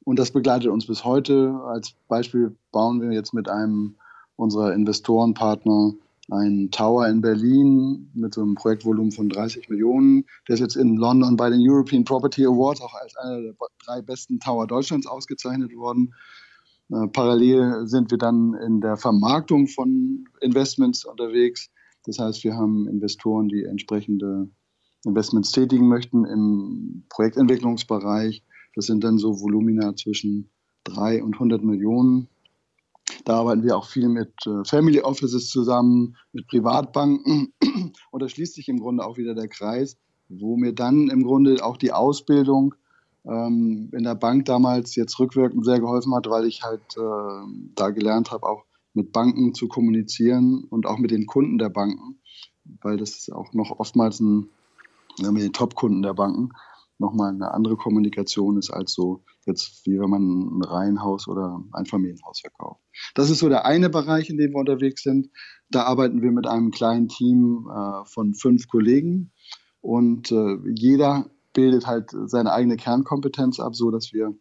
[0.04, 1.60] und das begleitet uns bis heute.
[1.64, 3.96] Als Beispiel bauen wir jetzt mit einem
[4.36, 5.94] unserer Investorenpartner
[6.30, 10.24] einen Tower in Berlin mit so einem Projektvolumen von 30 Millionen.
[10.48, 13.54] Der ist jetzt in London bei den European Property Awards auch als einer der
[13.84, 16.14] drei besten Tower Deutschlands ausgezeichnet worden.
[16.90, 21.70] Äh, parallel sind wir dann in der Vermarktung von Investments unterwegs.
[22.04, 24.48] Das heißt, wir haben Investoren, die entsprechende
[25.04, 28.42] Investments tätigen möchten im Projektentwicklungsbereich
[28.74, 30.50] das sind dann so Volumina zwischen
[30.84, 32.28] 3 und 100 Millionen.
[33.24, 37.52] Da arbeiten wir auch viel mit äh, Family Offices zusammen, mit Privatbanken.
[38.10, 39.96] Und da schließt sich im Grunde auch wieder der Kreis,
[40.28, 42.74] wo mir dann im Grunde auch die Ausbildung
[43.24, 47.90] ähm, in der Bank damals jetzt rückwirkend sehr geholfen hat, weil ich halt äh, da
[47.90, 52.20] gelernt habe, auch mit Banken zu kommunizieren und auch mit den Kunden der Banken,
[52.82, 54.48] weil das auch noch oftmals ein,
[55.18, 56.50] mit den Top-Kunden der Banken,
[56.98, 61.86] nochmal eine andere Kommunikation ist als so jetzt, wie wenn man ein Reihenhaus oder ein
[61.86, 62.80] Familienhaus verkauft.
[63.14, 65.30] Das ist so der eine Bereich, in dem wir unterwegs sind.
[65.70, 69.32] Da arbeiten wir mit einem kleinen Team äh, von fünf Kollegen
[69.80, 74.34] und äh, jeder bildet halt seine eigene Kernkompetenz ab, so dass wir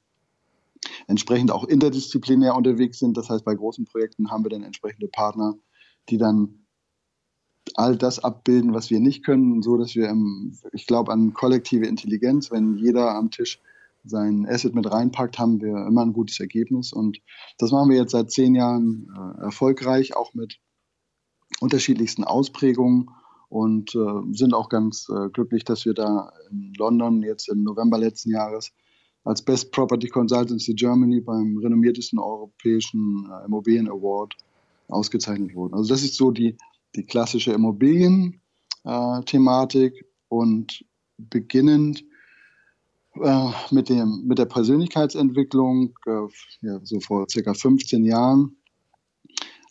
[1.07, 3.17] entsprechend auch interdisziplinär unterwegs sind.
[3.17, 5.55] Das heißt, bei großen Projekten haben wir dann entsprechende Partner,
[6.09, 6.65] die dann
[7.75, 11.85] all das abbilden, was wir nicht können, so dass wir, im, ich glaube an kollektive
[11.85, 13.61] Intelligenz, wenn jeder am Tisch
[14.03, 16.93] sein Asset mit reinpackt, haben wir immer ein gutes Ergebnis.
[16.93, 17.19] Und
[17.57, 20.59] das machen wir jetzt seit zehn Jahren äh, erfolgreich, auch mit
[21.59, 23.09] unterschiedlichsten Ausprägungen
[23.49, 27.97] und äh, sind auch ganz äh, glücklich, dass wir da in London jetzt im November
[27.97, 28.71] letzten Jahres
[29.23, 34.33] als Best Property Consultancy Germany beim renommiertesten europäischen äh, Immobilien Award
[34.87, 35.75] ausgezeichnet wurden.
[35.75, 36.57] Also das ist so die
[36.95, 40.83] die klassische Immobilien-Thematik äh, und
[41.17, 42.03] beginnend
[43.15, 46.27] äh, mit, dem, mit der Persönlichkeitsentwicklung, äh,
[46.61, 48.57] ja, so vor circa 15 Jahren,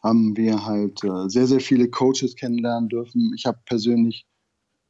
[0.03, 3.33] haben wir halt äh, sehr, sehr viele Coaches kennenlernen dürfen.
[3.37, 4.26] Ich habe persönlich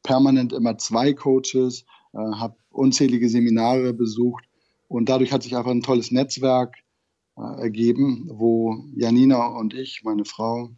[0.03, 4.43] permanent immer zwei Coaches, habe unzählige Seminare besucht
[4.87, 6.75] und dadurch hat sich einfach ein tolles Netzwerk
[7.35, 10.71] ergeben, wo Janina und ich, meine Frau,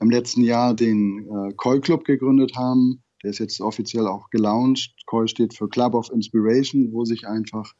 [0.00, 3.02] im letzten Jahr den äh, Koi Club gegründet haben.
[3.26, 4.94] Der ist jetzt offiziell auch gelauncht.
[5.04, 7.74] Koi steht für Club of Inspiration, wo sich einfach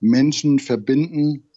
[0.00, 1.48] Menschen verbinden,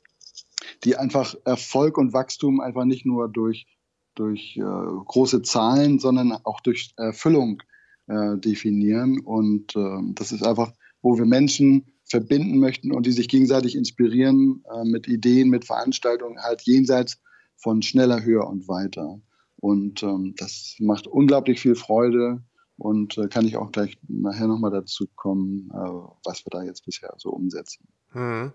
[0.83, 3.65] die einfach Erfolg und Wachstum einfach nicht nur durch,
[4.13, 7.63] durch äh, große Zahlen, sondern auch durch Erfüllung
[8.05, 9.21] äh, definieren.
[9.21, 14.63] Und äh, das ist einfach, wo wir Menschen verbinden möchten und die sich gegenseitig inspirieren
[14.71, 17.19] äh, mit Ideen, mit Veranstaltungen, halt jenseits
[17.57, 19.19] von schneller, höher und weiter.
[19.55, 22.43] Und ähm, das macht unglaublich viel Freude
[22.77, 25.77] und äh, kann ich auch gleich nachher nochmal dazu kommen, äh,
[26.23, 27.87] was wir da jetzt bisher so umsetzen.
[28.11, 28.53] Hm.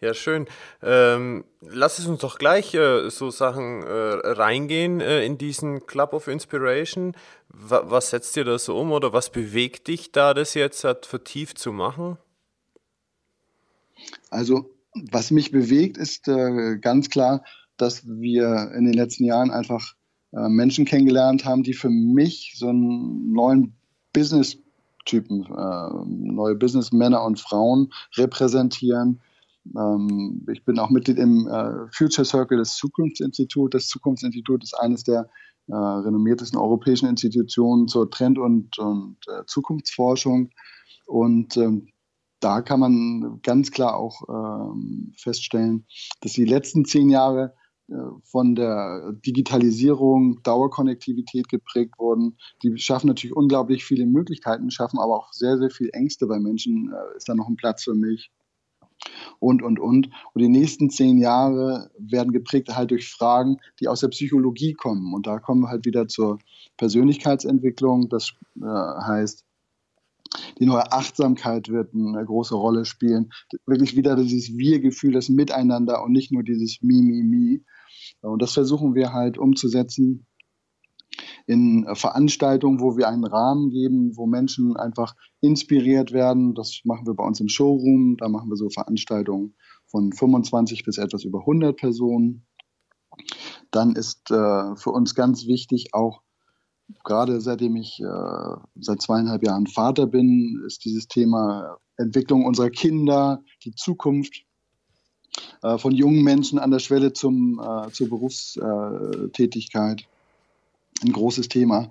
[0.00, 0.46] Ja, schön.
[0.82, 6.12] Ähm, lass es uns doch gleich äh, so Sachen äh, reingehen äh, in diesen Club
[6.12, 7.14] of Inspiration.
[7.48, 11.06] W was setzt dir da so um oder was bewegt dich da, das jetzt halt
[11.06, 12.18] vertieft zu machen?
[14.30, 14.74] Also,
[15.10, 17.44] was mich bewegt, ist äh, ganz klar,
[17.76, 19.94] dass wir in den letzten Jahren einfach
[20.32, 23.74] äh, Menschen kennengelernt haben, die für mich so einen neuen
[24.12, 29.20] Business-Typen, äh, neue Businessmänner und Frauen repräsentieren.
[29.76, 33.72] Ähm, ich bin auch Mitglied im äh, Future Circle des Zukunftsinstituts.
[33.72, 35.28] Das Zukunftsinstitut ist eines der
[35.68, 40.50] äh, renommiertesten europäischen Institutionen zur Trend- und, und äh, Zukunftsforschung.
[41.06, 41.88] Und ähm,
[42.40, 45.86] da kann man ganz klar auch ähm, feststellen,
[46.20, 47.54] dass die letzten zehn Jahre
[48.22, 52.36] von der Digitalisierung, Dauerkonnektivität geprägt wurden.
[52.62, 56.92] Die schaffen natürlich unglaublich viele Möglichkeiten, schaffen aber auch sehr, sehr viel Ängste bei Menschen.
[56.92, 58.30] Äh, ist da noch ein Platz für mich?
[59.40, 60.10] Und, und, und.
[60.32, 65.12] Und die nächsten zehn Jahre werden geprägt halt durch Fragen, die aus der Psychologie kommen.
[65.12, 66.38] Und da kommen wir halt wieder zur
[66.76, 68.08] Persönlichkeitsentwicklung.
[68.08, 69.44] Das äh, heißt,
[70.58, 73.30] die neue Achtsamkeit wird eine große Rolle spielen.
[73.66, 77.64] Wirklich wieder dieses Wir-Gefühl, das Miteinander und nicht nur dieses Mi, Mi, Mi.
[78.20, 80.26] Und das versuchen wir halt umzusetzen
[81.46, 86.54] in Veranstaltungen, wo wir einen Rahmen geben, wo Menschen einfach inspiriert werden.
[86.54, 88.16] Das machen wir bei uns im Showroom.
[88.16, 89.54] Da machen wir so Veranstaltungen
[89.86, 92.46] von 25 bis etwas über 100 Personen.
[93.70, 96.22] Dann ist äh, für uns ganz wichtig auch,
[97.04, 103.42] gerade seitdem ich äh, seit zweieinhalb Jahren Vater bin, ist dieses Thema Entwicklung unserer Kinder,
[103.64, 104.44] die Zukunft
[105.62, 110.06] äh, von jungen Menschen an der Schwelle zum, äh, zur Berufstätigkeit
[111.02, 111.90] ein großes Thema.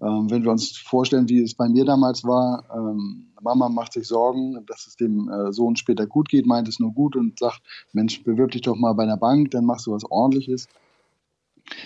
[0.00, 4.06] Ähm, wenn wir uns vorstellen, wie es bei mir damals war, ähm, Mama macht sich
[4.06, 7.60] Sorgen, dass es dem äh, Sohn später gut geht, meint es nur gut und sagt,
[7.92, 10.68] Mensch, bewirb dich doch mal bei einer Bank, dann machst du was ordentliches.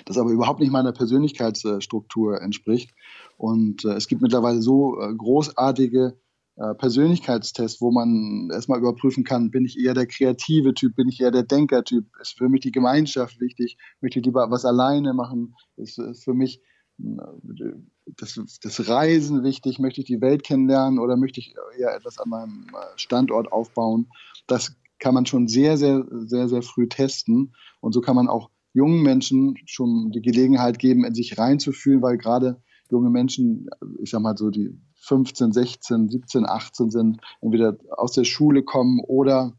[0.05, 2.95] Das aber überhaupt nicht meiner Persönlichkeitsstruktur entspricht.
[3.37, 6.19] Und äh, es gibt mittlerweile so äh, großartige
[6.57, 11.21] äh, Persönlichkeitstest, wo man erstmal überprüfen kann, bin ich eher der kreative Typ, bin ich
[11.21, 15.55] eher der Denkertyp, ist für mich die Gemeinschaft wichtig, möchte ich lieber was alleine machen,
[15.77, 16.63] ist, ist für mich
[16.99, 22.31] das, das, Reisen wichtig, möchte ich die Welt kennenlernen oder möchte ich eher etwas an
[22.31, 24.09] meinem Standort aufbauen.
[24.47, 27.55] Das kann man schon sehr, sehr, sehr, sehr früh testen.
[27.81, 32.19] Und so kann man auch jungen Menschen schon die Gelegenheit geben, in sich reinzufühlen, weil
[32.19, 32.61] gerade
[32.91, 33.71] junge Menschen,
[34.03, 39.01] ich sag mal so die 15, 16, 17, 18 sind, entweder aus der Schule kommen
[39.01, 39.55] oder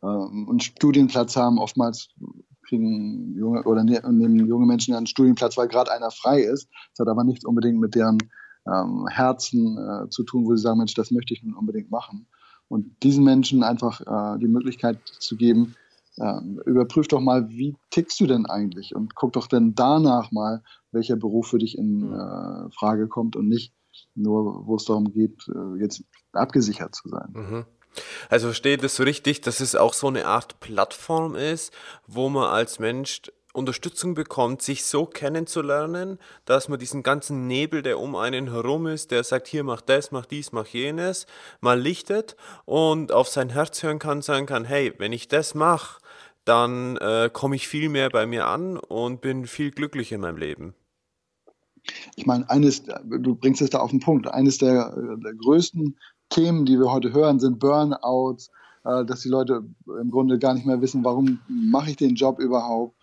[0.00, 1.58] äh, einen Studienplatz haben.
[1.58, 2.08] Oftmals
[2.66, 6.70] kriegen junge oder ne, nehmen junge Menschen einen Studienplatz, weil gerade einer frei ist.
[6.92, 8.16] Das hat aber nichts unbedingt mit deren
[8.66, 12.26] ähm, Herzen äh, zu tun, wo sie sagen, Mensch, das möchte ich nun unbedingt machen.
[12.68, 15.74] Und diesen Menschen einfach äh, die Möglichkeit zu geben,
[16.18, 20.62] äh, überprüf doch mal, wie tickst du denn eigentlich und guck doch dann danach mal,
[20.90, 22.12] welcher Beruf für dich in mhm.
[22.12, 23.72] äh, Frage kommt und nicht
[24.14, 27.32] nur, wo es darum geht, äh, jetzt abgesichert zu sein.
[27.32, 27.64] Mhm.
[28.30, 31.72] Also versteht es so richtig, dass es auch so eine Art Plattform ist,
[32.06, 37.98] wo man als Mensch Unterstützung bekommt, sich so kennenzulernen, dass man diesen ganzen Nebel, der
[37.98, 41.26] um einen herum ist, der sagt, hier mach das, mach dies, mach jenes,
[41.60, 42.34] mal lichtet
[42.64, 46.00] und auf sein Herz hören kann, sagen kann, hey, wenn ich das mache,
[46.44, 50.36] dann äh, komme ich viel mehr bei mir an und bin viel glücklicher in meinem
[50.36, 50.74] Leben.
[52.16, 55.98] Ich meine, eines, du bringst es da auf den Punkt, eines der, der größten
[56.30, 58.50] Themen, die wir heute hören, sind Burnouts,
[58.84, 62.38] äh, dass die Leute im Grunde gar nicht mehr wissen, warum mache ich den Job
[62.38, 62.96] überhaupt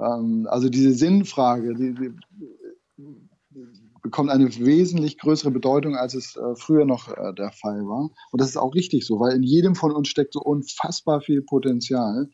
[0.00, 2.14] ähm, also diese Sinnfrage, die, die,
[4.02, 8.10] bekommt eine wesentlich größere Bedeutung, als es äh, früher noch äh, der Fall war.
[8.32, 11.42] Und das ist auch richtig so, weil in jedem von uns steckt so unfassbar viel
[11.42, 12.30] Potenzial.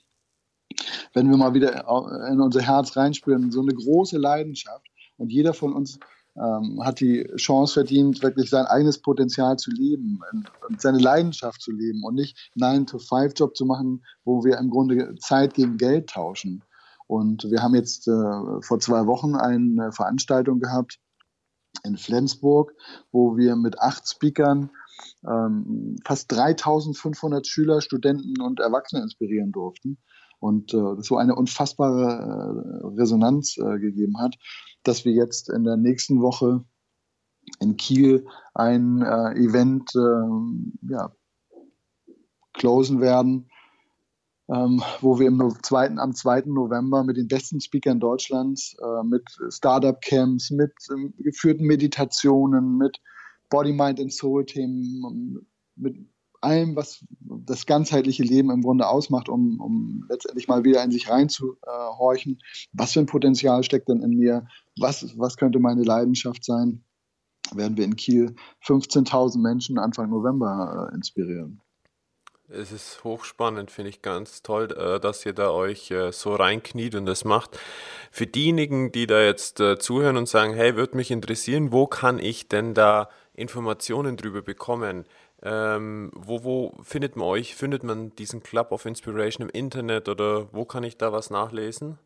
[1.15, 1.87] Wenn wir mal wieder
[2.31, 4.87] in unser Herz reinspüren, so eine große Leidenschaft.
[5.17, 5.99] Und jeder von uns
[6.37, 10.21] ähm, hat die Chance verdient, wirklich sein eigenes Potenzial zu leben
[10.69, 15.55] und seine Leidenschaft zu leben und nicht 9-to-5-Job zu machen, wo wir im Grunde Zeit
[15.55, 16.63] gegen Geld tauschen.
[17.07, 20.99] Und wir haben jetzt äh, vor zwei Wochen eine Veranstaltung gehabt
[21.85, 22.75] in Flensburg,
[23.13, 24.71] wo wir mit acht Speakern
[25.27, 29.99] ähm, fast 3500 Schüler, Studenten und Erwachsene inspirieren durften.
[30.39, 34.37] Und äh, so eine unfassbare äh, Resonanz äh, gegeben hat,
[34.83, 36.65] dass wir jetzt in der nächsten Woche
[37.61, 41.13] in Kiel ein äh, Event äh, ja,
[42.53, 43.49] closen werden,
[44.49, 46.43] ähm, wo wir im zweiten, am 2.
[46.47, 52.99] November mit den besten Speakern Deutschlands, äh, mit Startup-Camps, mit ähm, geführten Meditationen, mit
[53.51, 55.97] Body, Mind and Soul-Themen, mit
[56.43, 61.09] allem, was das ganzheitliche Leben im Grunde ausmacht, um, um letztendlich mal wieder in sich
[61.09, 62.39] reinzuhorchen.
[62.73, 64.47] Was für ein Potenzial steckt denn in mir?
[64.79, 66.85] Was, was könnte meine Leidenschaft sein?
[67.55, 68.35] Werden wir in Kiel
[68.65, 71.61] 15.000 Menschen Anfang November äh, inspirieren.
[72.49, 76.95] Es ist hochspannend, finde ich ganz toll, äh, dass ihr da euch äh, so reinkniet
[76.95, 77.59] und das macht.
[78.13, 82.21] Für diejenigen, die da jetzt äh, zuhören und sagen, hey, würde mich interessieren, wo kann
[82.21, 85.07] ich denn da Informationen drüber bekommen?
[85.43, 87.55] Ähm, wo, wo findet man euch?
[87.55, 91.99] Findet man diesen Club of Inspiration im Internet oder wo kann ich da was nachlesen?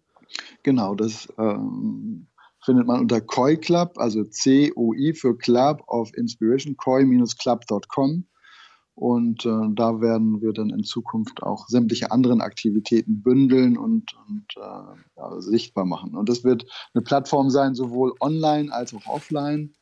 [0.62, 2.26] Genau, das ähm,
[2.64, 8.26] findet man unter Koi Club, also C-O-I für Club of Inspiration, koi-club.com.
[8.94, 14.44] Und äh, da werden wir dann in Zukunft auch sämtliche anderen Aktivitäten bündeln und, und
[14.56, 16.14] äh, ja, sichtbar machen.
[16.14, 19.74] Und das wird eine Plattform sein, sowohl online als auch offline.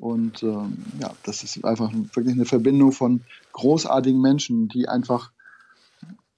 [0.00, 3.22] Und ähm, ja, das ist einfach wirklich eine Verbindung von
[3.52, 5.32] großartigen Menschen, die einfach,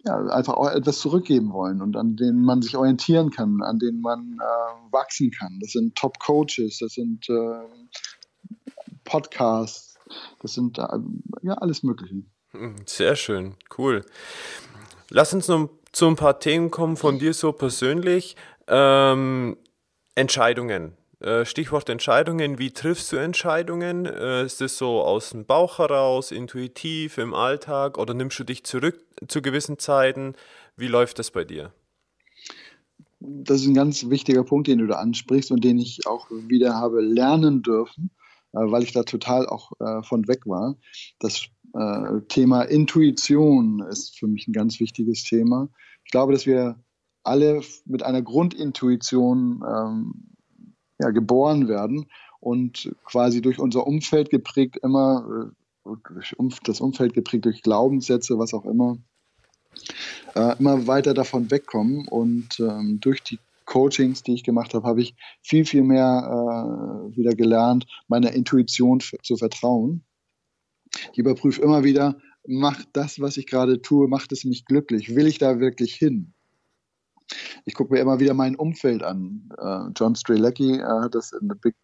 [0.04, 4.00] ja, einfach auch etwas zurückgeben wollen und an denen man sich orientieren kann, an denen
[4.00, 5.58] man äh, wachsen kann.
[5.60, 7.60] Das sind Top-Coaches, das sind äh,
[9.04, 9.96] Podcasts,
[10.40, 12.22] das sind ja alles Mögliche.
[12.52, 14.04] Hm, sehr schön, cool.
[15.10, 18.36] Lass uns noch zu ein paar Themen kommen von dir so persönlich.
[18.68, 19.56] Ähm,
[20.14, 20.96] Entscheidungen.
[21.20, 22.58] Äh, Stichwort Entscheidungen.
[22.58, 24.06] Wie triffst du Entscheidungen?
[24.06, 28.64] Äh, ist es so aus dem Bauch heraus, intuitiv, im Alltag oder nimmst du dich
[28.64, 30.34] zurück zu gewissen Zeiten?
[30.76, 31.72] Wie läuft das bei dir?
[33.20, 36.76] Das ist ein ganz wichtiger Punkt, den du da ansprichst und den ich auch wieder
[36.76, 38.10] habe lernen dürfen.
[38.52, 40.76] Äh, weil ich da total auch von weg war.
[41.18, 41.44] Das
[42.28, 45.68] Thema Intuition ist für mich ein ganz wichtiges Thema.
[46.04, 46.82] Ich glaube, dass wir
[47.22, 50.29] alle mit einer Grundintuition ähm,
[51.00, 52.06] ja, geboren werden
[52.40, 55.50] und quasi durch unser Umfeld geprägt immer,
[55.84, 58.98] durch das Umfeld geprägt durch Glaubenssätze, was auch immer,
[60.34, 65.00] äh, immer weiter davon wegkommen und ähm, durch die Coachings, die ich gemacht habe, habe
[65.00, 70.04] ich viel, viel mehr äh, wieder gelernt, meiner Intuition zu vertrauen.
[71.12, 75.14] Ich überprüfe immer wieder, macht das, was ich gerade tue, macht es mich glücklich?
[75.14, 76.34] Will ich da wirklich hin?
[77.64, 79.48] Ich gucke mir immer wieder mein Umfeld an.
[79.58, 81.74] Uh, John Strelecki uh, hat das in The Big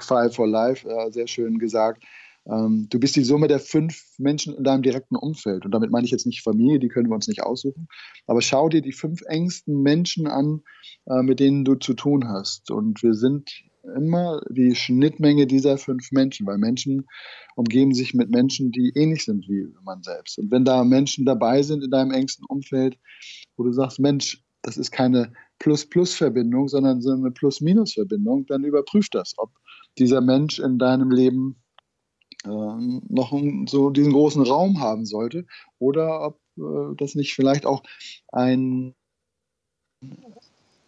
[0.00, 2.02] Five for Life uh, sehr schön gesagt.
[2.46, 5.64] Ähm, du bist die Summe der fünf Menschen in deinem direkten Umfeld.
[5.64, 7.86] Und damit meine ich jetzt nicht Familie, die können wir uns nicht aussuchen.
[8.26, 10.62] Aber schau dir die fünf engsten Menschen an,
[11.06, 12.70] äh, mit denen du zu tun hast.
[12.70, 13.50] Und wir sind
[13.96, 17.06] immer die Schnittmenge dieser fünf Menschen, weil Menschen
[17.56, 20.38] umgeben sich mit Menschen, die ähnlich sind wie man selbst.
[20.38, 22.98] Und wenn da Menschen dabei sind in deinem engsten Umfeld,
[23.56, 29.34] wo du sagst, Mensch, das ist keine Plus-Plus-Verbindung, sondern so eine Plus-Minus-Verbindung, dann überprüf das,
[29.36, 29.50] ob
[29.98, 31.56] dieser Mensch in deinem Leben
[32.44, 33.32] ähm, noch
[33.68, 35.46] so diesen großen Raum haben sollte
[35.78, 37.82] oder ob äh, das nicht vielleicht auch
[38.28, 38.94] ein,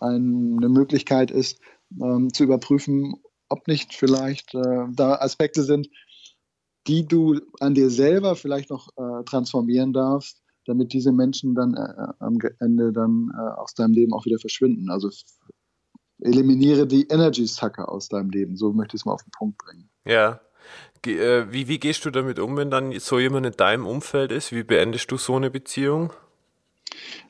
[0.00, 1.60] eine Möglichkeit ist,
[2.00, 3.14] ähm, zu überprüfen,
[3.48, 5.88] ob nicht vielleicht äh, da Aspekte sind,
[6.86, 12.12] die du an dir selber vielleicht noch äh, transformieren darfst, damit diese Menschen dann äh,
[12.18, 14.90] am Ende dann äh, aus deinem Leben auch wieder verschwinden.
[14.90, 15.10] Also
[16.20, 18.56] eliminiere die Energy Sucker aus deinem Leben.
[18.56, 19.88] So möchte ich es mal auf den Punkt bringen.
[20.04, 20.40] Ja.
[21.06, 24.52] Äh, wie, wie gehst du damit um, wenn dann so jemand in deinem Umfeld ist?
[24.52, 26.12] Wie beendest du so eine Beziehung?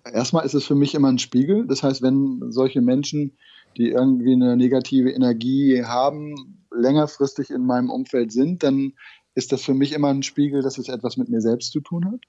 [0.04, 1.66] Erstmal ist es für mich immer ein Spiegel.
[1.66, 3.36] Das heißt, wenn solche Menschen,
[3.76, 8.94] die irgendwie eine negative Energie haben, längerfristig in meinem Umfeld sind, dann
[9.34, 12.04] ist das für mich immer ein Spiegel, dass es etwas mit mir selbst zu tun
[12.06, 12.20] hat.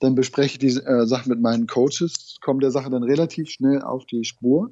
[0.00, 3.82] Dann bespreche ich die äh, Sachen mit meinen Coaches, komme der Sache dann relativ schnell
[3.82, 4.70] auf die Spur,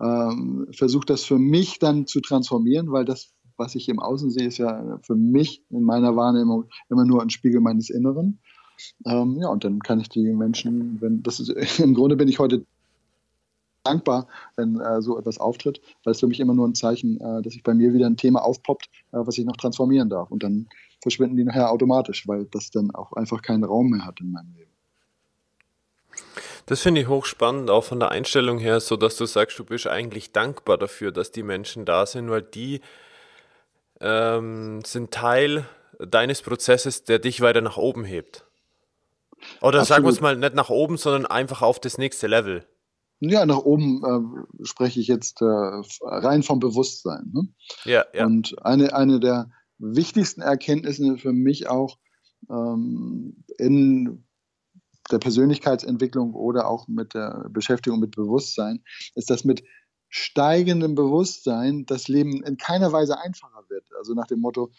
[0.00, 4.46] ähm, versuche das für mich dann zu transformieren, weil das, was ich im Außen sehe,
[4.46, 8.40] ist ja für mich in meiner Wahrnehmung immer nur ein Spiegel meines Inneren.
[9.06, 11.50] Ähm, ja, und dann kann ich die Menschen, wenn das ist,
[11.80, 12.64] im Grunde bin ich heute
[13.84, 14.26] dankbar,
[14.56, 17.52] wenn äh, so etwas auftritt, weil es für mich immer nur ein Zeichen, äh, dass
[17.52, 20.30] sich bei mir wieder ein Thema aufpoppt, äh, was ich noch transformieren darf.
[20.30, 20.68] Und dann
[21.00, 24.52] verschwinden die nachher automatisch, weil das dann auch einfach keinen Raum mehr hat in meinem
[24.56, 24.70] Leben.
[26.66, 29.86] Das finde ich hochspannend, auch von der Einstellung her, so dass du sagst, du bist
[29.86, 32.80] eigentlich dankbar dafür, dass die Menschen da sind, weil die
[34.00, 35.66] ähm, sind Teil
[35.98, 38.46] deines Prozesses, der dich weiter nach oben hebt.
[39.60, 39.86] Oder Absolut.
[39.86, 42.64] sagen wir es mal nicht nach oben, sondern einfach auf das nächste Level.
[43.30, 47.30] Ja, nach oben äh, spreche ich jetzt äh, rein vom Bewusstsein.
[47.32, 47.48] Ne?
[47.84, 48.26] Ja, ja.
[48.26, 51.98] Und eine, eine der wichtigsten Erkenntnisse für mich auch
[52.50, 54.24] ähm, in
[55.10, 58.82] der Persönlichkeitsentwicklung oder auch mit der Beschäftigung mit Bewusstsein,
[59.14, 59.62] ist, dass mit
[60.08, 63.86] steigendem Bewusstsein das Leben in keiner Weise einfacher wird.
[63.98, 64.70] Also nach dem Motto,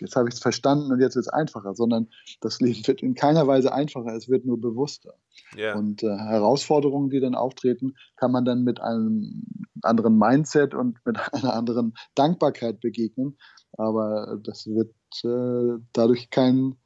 [0.00, 2.08] jetzt habe ich es verstanden und jetzt wird es einfacher, sondern
[2.40, 5.14] das Leben wird in keiner Weise einfacher, es wird nur bewusster.
[5.56, 5.76] Yeah.
[5.76, 9.44] Und äh, Herausforderungen, die dann auftreten, kann man dann mit einem
[9.82, 13.38] anderen Mindset und mit einer anderen Dankbarkeit begegnen.
[13.72, 14.94] Aber das wird
[15.24, 16.76] äh, dadurch kein,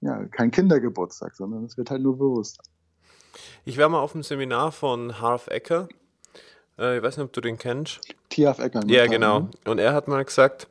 [0.00, 2.62] ja, kein Kindergeburtstag, sondern es wird halt nur bewusster.
[3.64, 5.88] Ich war mal auf einem Seminar von Harv Ecker.
[6.78, 8.00] Äh, ich weiß nicht, ob du den kennst.
[8.28, 8.82] T.Harv Ecker.
[8.86, 9.40] Ja, genau.
[9.40, 9.50] Ne?
[9.64, 10.68] Und er hat mal gesagt,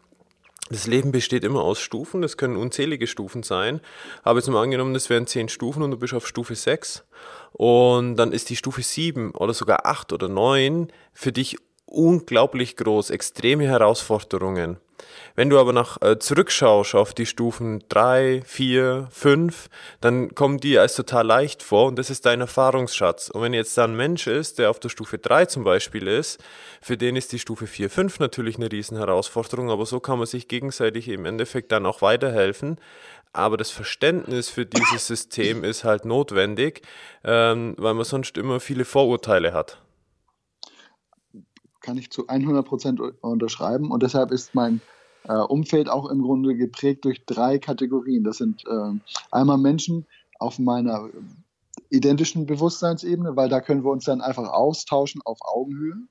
[0.69, 3.81] das Leben besteht immer aus Stufen, das können unzählige Stufen sein.
[4.23, 7.03] Aber jetzt mal angenommen, das wären zehn Stufen und du bist auf Stufe 6
[7.51, 11.57] und dann ist die Stufe 7 oder sogar 8 oder 9 für dich
[11.93, 14.77] unglaublich groß, extreme Herausforderungen.
[15.35, 19.69] Wenn du aber nach äh, zurückschaust auf die Stufen 3, 4, 5,
[19.99, 23.29] dann kommen die als total leicht vor und das ist dein Erfahrungsschatz.
[23.29, 26.43] Und wenn jetzt da ein Mensch ist, der auf der Stufe 3 zum Beispiel ist,
[26.81, 30.27] für den ist die Stufe 4, 5 natürlich eine riesen Herausforderung, aber so kann man
[30.27, 32.77] sich gegenseitig im Endeffekt dann auch weiterhelfen.
[33.35, 36.83] Aber das Verständnis für dieses System ist halt notwendig,
[37.23, 39.79] ähm, weil man sonst immer viele Vorurteile hat
[41.83, 43.91] kann ich zu 100 Prozent unterschreiben.
[43.91, 44.81] Und deshalb ist mein
[45.25, 48.23] äh, Umfeld auch im Grunde geprägt durch drei Kategorien.
[48.23, 48.91] Das sind äh,
[49.31, 50.07] einmal Menschen
[50.39, 51.09] auf meiner
[51.89, 56.07] identischen Bewusstseinsebene, weil da können wir uns dann einfach austauschen auf Augenhöhe.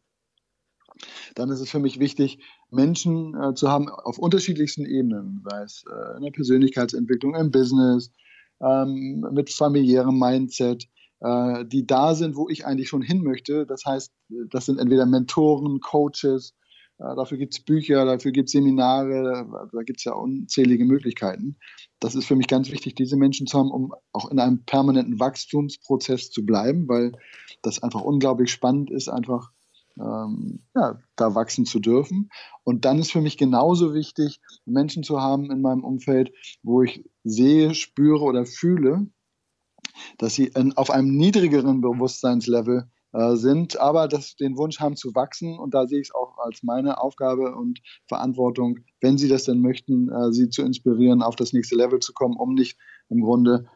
[1.34, 2.38] Dann ist es für mich wichtig,
[2.70, 8.12] Menschen äh, zu haben auf unterschiedlichsten Ebenen, sei es äh, in der Persönlichkeitsentwicklung, im Business,
[8.60, 10.88] ähm, mit familiärem Mindset,
[11.22, 13.66] äh, die da sind, wo ich eigentlich schon hin möchte.
[13.66, 14.12] Das heißt,
[14.50, 16.54] das sind entweder Mentoren, Coaches,
[16.98, 21.56] äh, dafür gibt es Bücher, dafür gibt es Seminare, da gibt es ja unzählige Möglichkeiten.
[22.00, 25.20] Das ist für mich ganz wichtig, diese Menschen zu haben, um auch in einem permanenten
[25.20, 27.12] Wachstumsprozess zu bleiben, weil
[27.62, 29.50] das einfach unglaublich spannend ist, einfach
[29.98, 32.30] ähm, ja, da wachsen zu dürfen.
[32.64, 37.04] Und dann ist für mich genauso wichtig, Menschen zu haben in meinem Umfeld, wo ich
[37.24, 39.06] sehe, spüre oder fühle,
[40.18, 45.14] dass sie in, auf einem niedrigeren Bewusstseinslevel äh, sind, aber das, den Wunsch haben zu
[45.14, 45.58] wachsen.
[45.58, 49.60] Und da sehe ich es auch als meine Aufgabe und Verantwortung, wenn sie das denn
[49.60, 52.78] möchten, äh, sie zu inspirieren, auf das nächste Level zu kommen, um nicht
[53.10, 53.66] im Grunde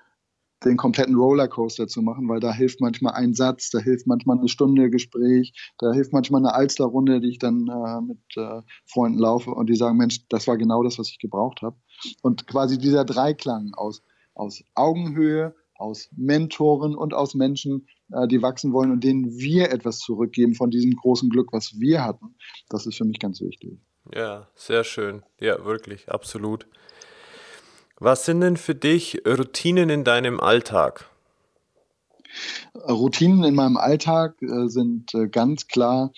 [0.64, 4.48] den kompletten Rollercoaster zu machen, weil da hilft manchmal ein Satz, da hilft manchmal eine
[4.48, 9.50] Stunde Gespräch, da hilft manchmal eine Alsterrunde, die ich dann äh, mit äh, Freunden laufe
[9.50, 11.76] und die sagen, Mensch, das war genau das, was ich gebraucht habe.
[12.22, 14.02] Und quasi dieser Dreiklang aus,
[14.34, 19.98] aus Augenhöhe, aus Mentoren und aus Menschen, äh, die wachsen wollen und denen wir etwas
[19.98, 22.36] zurückgeben von diesem großen Glück, was wir hatten.
[22.68, 23.78] Das ist für mich ganz wichtig.
[24.14, 25.22] Ja, sehr schön.
[25.40, 26.66] Ja, wirklich, absolut.
[27.98, 31.08] Was sind denn für dich Routinen in deinem Alltag?
[32.74, 36.12] Routinen in meinem Alltag äh, sind äh, ganz klar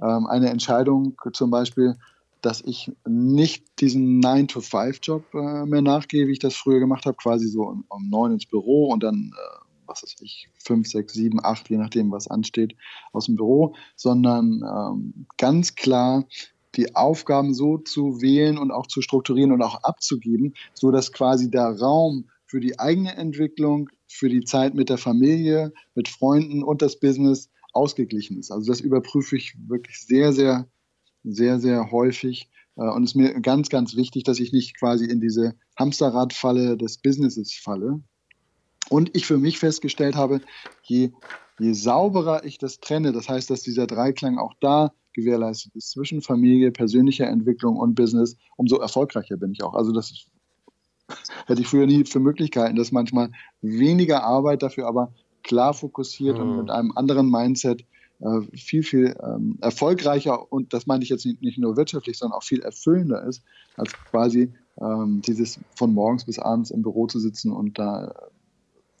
[0.00, 1.96] ähm, eine Entscheidung, zum Beispiel
[2.42, 7.48] dass ich nicht diesen 9-to-5-Job äh, mehr nachgehe, wie ich das früher gemacht habe, quasi
[7.48, 11.44] so um, um 9 ins Büro und dann, äh, was weiß ich, 5, 6, 7,
[11.44, 12.76] 8, je nachdem, was ansteht,
[13.12, 16.24] aus dem Büro, sondern ähm, ganz klar
[16.74, 21.50] die Aufgaben so zu wählen und auch zu strukturieren und auch abzugeben, so dass quasi
[21.50, 26.82] der Raum für die eigene Entwicklung, für die Zeit mit der Familie, mit Freunden und
[26.82, 28.50] das Business ausgeglichen ist.
[28.50, 30.68] Also das überprüfe ich wirklich sehr, sehr,
[31.24, 32.48] sehr, sehr häufig.
[32.76, 36.76] Äh, und es ist mir ganz, ganz wichtig, dass ich nicht quasi in diese Hamsterradfalle
[36.76, 38.00] des Businesses falle.
[38.88, 40.40] Und ich für mich festgestellt habe,
[40.82, 41.12] je,
[41.58, 46.22] je sauberer ich das trenne, das heißt, dass dieser Dreiklang auch da gewährleistet ist zwischen
[46.22, 49.74] Familie, persönlicher Entwicklung und Business, umso erfolgreicher bin ich auch.
[49.74, 50.26] Also das
[51.46, 55.12] hätte ich früher nie für Möglichkeiten, dass manchmal weniger Arbeit dafür aber
[55.42, 56.42] klar fokussiert mhm.
[56.42, 57.84] und mit einem anderen Mindset
[58.54, 62.44] viel, viel ähm, erfolgreicher und das meine ich jetzt nicht, nicht, nur wirtschaftlich, sondern auch
[62.44, 63.42] viel erfüllender ist,
[63.76, 68.14] als quasi ähm, dieses von morgens bis abends im Büro zu sitzen und da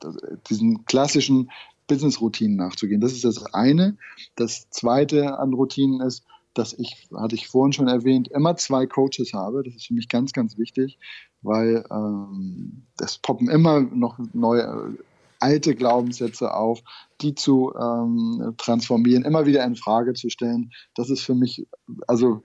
[0.00, 0.16] das,
[0.48, 1.50] diesen klassischen
[1.86, 3.00] Business-Routinen nachzugehen.
[3.00, 3.96] Das ist das eine.
[4.34, 9.32] Das zweite an Routinen ist, dass ich, hatte ich vorhin schon erwähnt, immer zwei Coaches
[9.32, 9.62] habe.
[9.62, 10.98] Das ist für mich ganz, ganz wichtig,
[11.40, 14.96] weil ähm, es poppen immer noch neue
[15.42, 16.82] alte Glaubenssätze auf,
[17.20, 20.70] die zu ähm, transformieren, immer wieder in Frage zu stellen.
[20.94, 21.66] Das ist für mich,
[22.06, 22.42] also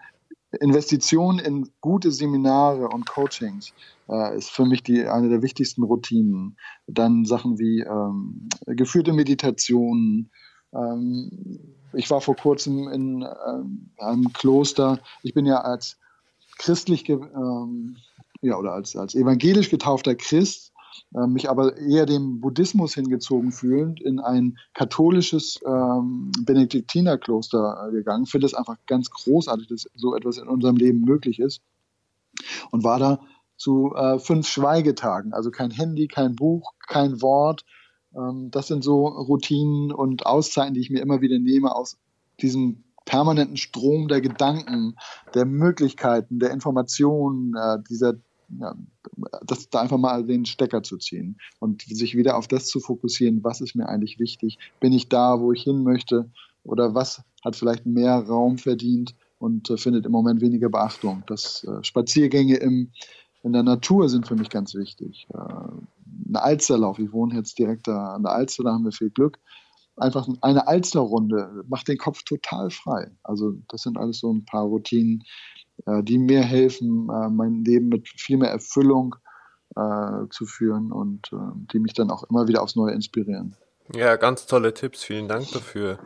[0.59, 3.73] Investition in gute Seminare und Coachings
[4.09, 6.57] äh, ist für mich die, eine der wichtigsten Routinen.
[6.87, 10.31] Dann Sachen wie ähm, geführte Meditationen.
[10.73, 14.99] Ähm, ich war vor kurzem in ähm, einem Kloster.
[15.21, 15.99] Ich bin ja als
[16.57, 17.97] christlich, ähm,
[18.41, 20.66] ja, oder als, als evangelisch getaufter Christ
[21.15, 28.25] äh, mich aber eher dem Buddhismus hingezogen fühlend, in ein katholisches ähm, Benediktinerkloster äh, gegangen.
[28.25, 31.61] Finde es einfach ganz großartig, dass so etwas in unserem Leben möglich ist.
[32.71, 33.19] Und war da
[33.57, 37.65] zu äh, fünf Schweigetagen, also kein Handy, kein Buch, kein Wort.
[38.15, 41.97] Ähm, das sind so Routinen und Auszeiten, die ich mir immer wieder nehme aus
[42.39, 44.95] diesem permanenten Strom der Gedanken,
[45.33, 48.15] der Möglichkeiten, der Informationen, äh, dieser
[48.59, 48.75] ja,
[49.45, 53.43] das, da einfach mal den Stecker zu ziehen und sich wieder auf das zu fokussieren,
[53.43, 56.29] was ist mir eigentlich wichtig, bin ich da, wo ich hin möchte
[56.63, 61.23] oder was hat vielleicht mehr Raum verdient und äh, findet im Moment weniger Beachtung.
[61.27, 62.91] Das äh, Spaziergänge im,
[63.43, 65.27] in der Natur sind für mich ganz wichtig.
[65.33, 69.09] Äh, eine Alsterlauf, ich wohne jetzt direkt da an der Alster, da haben wir viel
[69.09, 69.39] Glück.
[69.95, 73.09] Einfach eine Alsterrunde macht den Kopf total frei.
[73.23, 75.23] Also das sind alles so ein paar Routinen,
[75.85, 79.15] äh, die mir helfen, äh, mein Leben mit viel mehr Erfüllung
[79.77, 81.29] äh, zu führen und
[81.71, 83.55] die mich dann auch immer wieder aufs Neue inspirieren.
[83.93, 85.99] Ja, ganz tolle Tipps, vielen Dank dafür.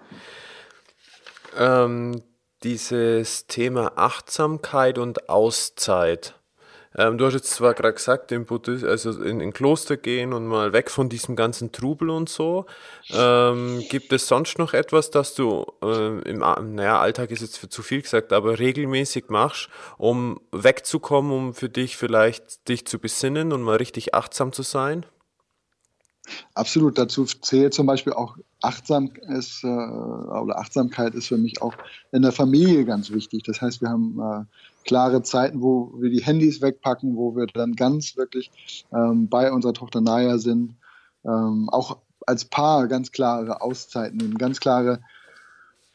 [1.57, 2.21] Ähm,
[2.63, 6.35] dieses Thema Achtsamkeit und Auszeit.
[6.97, 10.45] Ähm, du hast jetzt zwar gerade gesagt, in, Buddhist, also in, in Kloster gehen und
[10.45, 12.65] mal weg von diesem ganzen Trubel und so.
[13.11, 17.83] Ähm, gibt es sonst noch etwas, das du äh, im naja, Alltag ist jetzt zu
[17.83, 23.61] viel gesagt, aber regelmäßig machst, um wegzukommen, um für dich vielleicht dich zu besinnen und
[23.61, 25.05] mal richtig achtsam zu sein?
[26.53, 31.73] Absolut, dazu zählt zum Beispiel auch Achtsam ist, äh, oder Achtsamkeit ist für mich auch
[32.11, 33.43] in der Familie ganz wichtig.
[33.43, 34.45] Das heißt, wir haben äh,
[34.87, 38.51] klare Zeiten, wo wir die Handys wegpacken, wo wir dann ganz wirklich
[38.93, 40.75] ähm, bei unserer Tochter Naya sind.
[41.25, 45.01] Ähm, auch als Paar ganz klare Auszeiten nehmen, ganz klare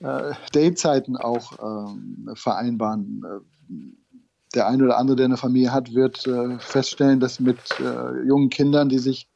[0.00, 1.52] äh, Datezeiten auch
[1.88, 3.24] ähm, vereinbaren.
[3.24, 3.74] Äh,
[4.54, 8.48] der eine oder andere, der eine Familie hat, wird äh, feststellen, dass mit äh, jungen
[8.48, 9.28] Kindern, die sich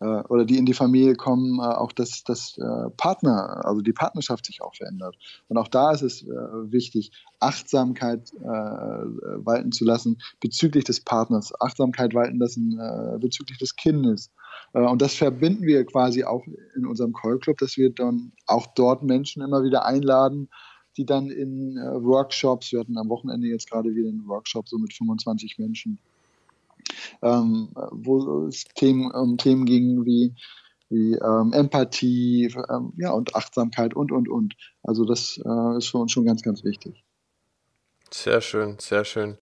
[0.00, 4.46] oder die in die Familie kommen, äh, auch dass das äh, Partner, also die Partnerschaft
[4.46, 5.16] sich auch verändert.
[5.48, 12.38] Und auch da ist es wichtig, Achtsamkeit walten zu lassen bezüglich des Partners, Achtsamkeit walten
[12.38, 12.78] lassen
[13.20, 14.30] bezüglich des Kindes.
[14.72, 16.44] Und das verbinden wir quasi auch
[16.76, 20.48] in unserem Call Club, dass wir dann auch dort Menschen immer wieder einladen,
[20.96, 24.92] die dann in Workshops, wir hatten am Wochenende jetzt gerade wieder einen Workshop so mit
[24.92, 25.98] 25 Menschen,
[27.22, 30.34] ähm, wo es Themen, um Themen ging wie,
[30.88, 34.54] wie ähm, Empathie ähm, ja, und Achtsamkeit und, und, und.
[34.82, 37.04] Also das äh, ist für uns schon ganz, ganz wichtig.
[38.10, 39.38] Sehr schön, sehr schön.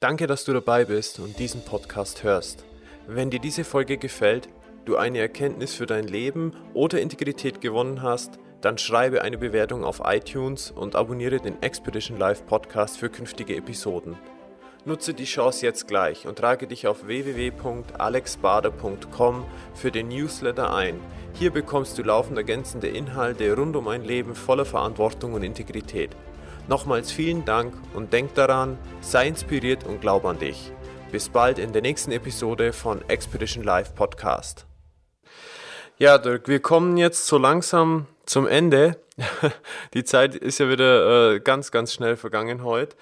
[0.00, 2.64] Danke, dass du dabei bist und diesen Podcast hörst.
[3.06, 4.48] Wenn dir diese Folge gefällt,
[4.84, 10.02] du eine Erkenntnis für dein Leben oder Integrität gewonnen hast, dann schreibe eine Bewertung auf
[10.04, 14.16] iTunes und abonniere den Expedition Live Podcast für künftige Episoden.
[14.84, 20.98] Nutze die Chance jetzt gleich und trage dich auf www.alexbader.com für den Newsletter ein.
[21.34, 26.10] Hier bekommst du laufend ergänzende Inhalte rund um ein Leben voller Verantwortung und Integrität.
[26.66, 30.72] Nochmals vielen Dank und denk daran, sei inspiriert und glaub an dich.
[31.12, 34.66] Bis bald in der nächsten Episode von Expedition Live Podcast.
[35.96, 38.96] Ja, Dirk, wir kommen jetzt so langsam zum Ende.
[39.94, 42.96] Die Zeit ist ja wieder äh, ganz, ganz schnell vergangen heute.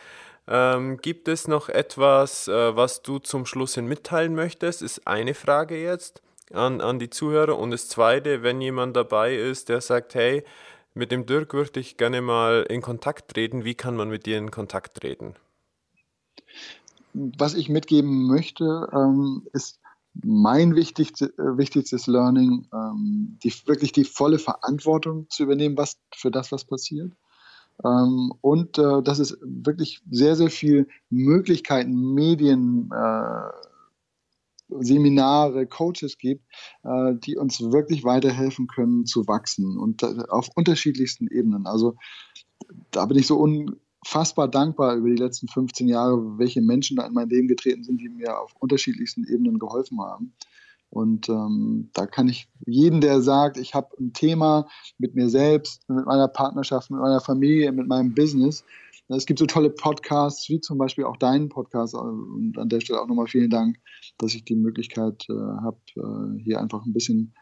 [0.46, 4.82] Ähm, gibt es noch etwas, äh, was du zum Schluss hin mitteilen möchtest?
[4.82, 6.22] Ist eine Frage jetzt
[6.52, 7.58] an, an die Zuhörer.
[7.58, 10.44] Und das zweite, wenn jemand dabei ist, der sagt, hey,
[10.94, 14.38] mit dem Dirk würde ich gerne mal in Kontakt treten, wie kann man mit dir
[14.38, 15.34] in Kontakt treten?
[17.12, 19.80] Was ich mitgeben möchte, ähm, ist
[20.14, 26.30] mein wichtigste, äh, wichtigstes Learning, ähm, die, wirklich die volle Verantwortung zu übernehmen, was für
[26.30, 27.12] das, was passiert.
[27.84, 33.50] Ähm, und äh, dass es wirklich sehr, sehr viele Möglichkeiten, Medien, äh,
[34.78, 36.44] Seminare, Coaches gibt,
[36.84, 41.66] äh, die uns wirklich weiterhelfen können zu wachsen und auf unterschiedlichsten Ebenen.
[41.66, 41.96] Also
[42.90, 47.14] da bin ich so unfassbar dankbar über die letzten 15 Jahre, welche Menschen da in
[47.14, 50.34] mein Leben getreten sind, die mir auf unterschiedlichsten Ebenen geholfen haben.
[50.90, 54.68] Und ähm, da kann ich jeden, der sagt, ich habe ein Thema
[54.98, 58.64] mit mir selbst, mit meiner Partnerschaft, mit meiner Familie, mit meinem Business.
[59.08, 61.94] Es gibt so tolle Podcasts, wie zum Beispiel auch deinen Podcast.
[61.94, 63.76] Und an der Stelle auch nochmal vielen Dank,
[64.18, 67.34] dass ich die Möglichkeit äh, habe, äh, hier einfach ein bisschen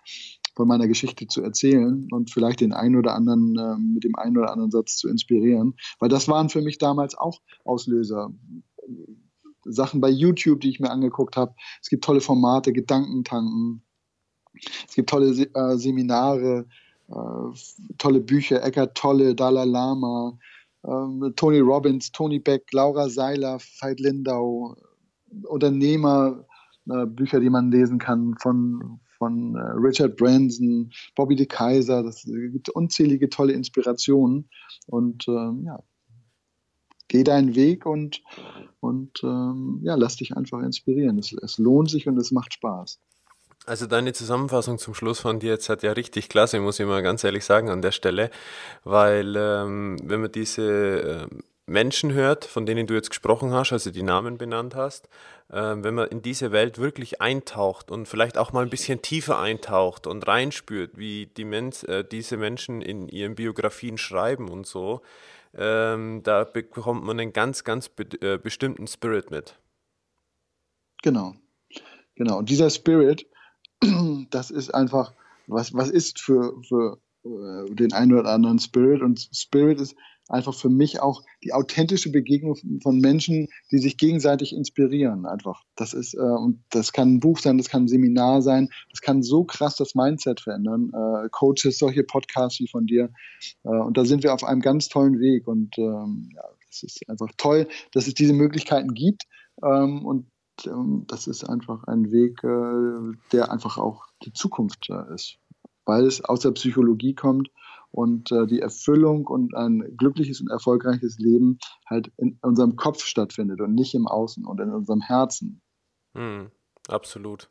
[0.55, 4.37] von meiner Geschichte zu erzählen und vielleicht den einen oder anderen äh, mit dem einen
[4.39, 5.75] oder anderen Satz zu inspirieren.
[6.01, 8.31] Weil das waren für mich damals auch Auslöser
[9.69, 11.55] Sachen bei YouTube, die ich mir angeguckt habe.
[11.83, 13.83] Es gibt tolle Formate, Gedankentanken.
[14.89, 16.67] Es gibt tolle äh, Seminare,
[17.09, 20.39] äh, tolle Bücher, Eckart Tolle, Dalai Lama,
[20.83, 24.77] äh, Tony Robbins, Tony Beck, Laura Seiler, Veit Lindau,
[25.45, 26.45] Unternehmer,
[26.89, 32.05] äh, Bücher, die man lesen kann von, von äh, Richard Branson, Bobby de Kaiser.
[32.05, 34.49] Es gibt unzählige tolle Inspirationen.
[34.87, 35.83] Und ähm, ja,
[37.09, 38.23] geh deinen Weg und,
[38.81, 41.19] und ähm, ja, lass dich einfach inspirieren.
[41.19, 43.01] Es, es lohnt sich und es macht Spaß.
[43.67, 47.03] Also deine Zusammenfassung zum Schluss von dir jetzt hat ja richtig klasse, muss ich mal
[47.03, 48.31] ganz ehrlich sagen an der Stelle,
[48.85, 51.37] weil ähm, wenn man diese äh,
[51.67, 55.09] Menschen hört, von denen du jetzt gesprochen hast, also die Namen benannt hast,
[55.51, 59.39] äh, wenn man in diese Welt wirklich eintaucht und vielleicht auch mal ein bisschen tiefer
[59.39, 65.03] eintaucht und reinspürt, wie die Men äh, diese Menschen in ihren Biografien schreiben und so,
[65.59, 69.59] ähm, da bekommt man einen ganz, ganz be äh, bestimmten Spirit mit.
[71.03, 71.35] Genau,
[72.15, 72.39] genau.
[72.39, 73.27] Und dieser Spirit,
[74.31, 75.13] das ist einfach,
[75.49, 79.03] was, was ist für, für äh, den einen oder anderen Spirit?
[79.03, 79.97] Und Spirit ist
[80.29, 85.27] einfach für mich auch die authentische Begegnung von Menschen, die sich gegenseitig inspirieren.
[85.27, 85.63] Einfach.
[85.75, 89.01] Das ist, äh, und das kann ein Buch sein, das kann ein Seminar sein, das
[89.01, 90.91] kann so krass das Mindset verändern.
[90.95, 93.11] Äh, Coaches, solche Podcasts wie von dir.
[93.65, 95.49] Äh, und da sind wir auf einem ganz tollen Weg.
[95.49, 99.25] Und ähm, ja, es ist einfach toll, dass es diese Möglichkeiten gibt.
[99.63, 100.27] Ähm, und
[100.67, 105.39] ähm, das ist einfach ein Weg, äh, der einfach auch die Zukunft äh, ist,
[105.85, 107.51] weil es aus der Psychologie kommt
[107.91, 111.59] und äh, die Erfüllung und ein glückliches und erfolgreiches Leben
[111.89, 115.61] halt in unserem Kopf stattfindet und nicht im Außen und in unserem Herzen.
[116.15, 116.47] Mm,
[116.89, 117.51] absolut.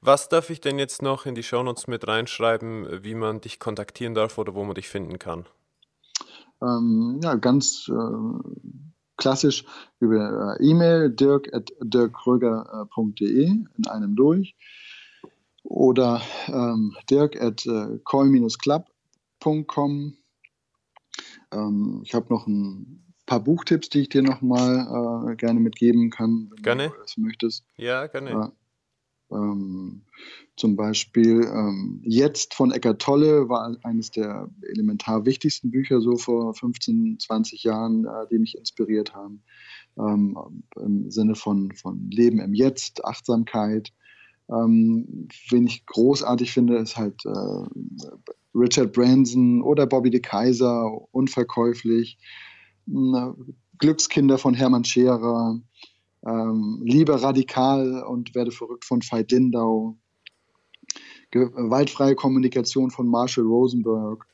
[0.00, 4.14] Was darf ich denn jetzt noch in die Shownotes mit reinschreiben, wie man dich kontaktieren
[4.14, 5.46] darf oder wo man dich finden kann?
[6.62, 7.92] Ähm, ja, ganz äh,
[9.16, 9.64] klassisch
[9.98, 14.54] über äh, E-Mail dirk.dirkkröger.de in einem durch
[15.62, 18.84] oder ähm, dirk at äh, call-club
[19.46, 20.14] www.buchtipp.com.
[21.52, 26.10] Ähm, ich habe noch ein paar Buchtipps, die ich dir noch mal äh, gerne mitgeben
[26.10, 26.88] kann, wenn gerne.
[26.88, 27.64] du das möchtest.
[27.76, 28.30] Ja, gerne.
[29.30, 30.02] Äh, ähm,
[30.56, 36.54] zum Beispiel ähm, Jetzt von Eckart Tolle war eines der elementar wichtigsten Bücher so vor
[36.54, 39.42] 15, 20 Jahren, äh, die mich inspiriert haben.
[39.98, 43.92] Ähm, Im Sinne von, von Leben im Jetzt, Achtsamkeit.
[44.48, 47.66] Ähm, wen ich großartig finde, ist halt äh,
[48.56, 52.18] Richard Branson oder Bobby de Kaiser, unverkäuflich.
[53.78, 55.60] Glückskinder von Hermann Scherer,
[56.26, 59.96] ähm, Liebe radikal und werde verrückt von Veit Lindau,
[61.30, 64.26] Gewaltfreie Kommunikation von Marshall Rosenberg,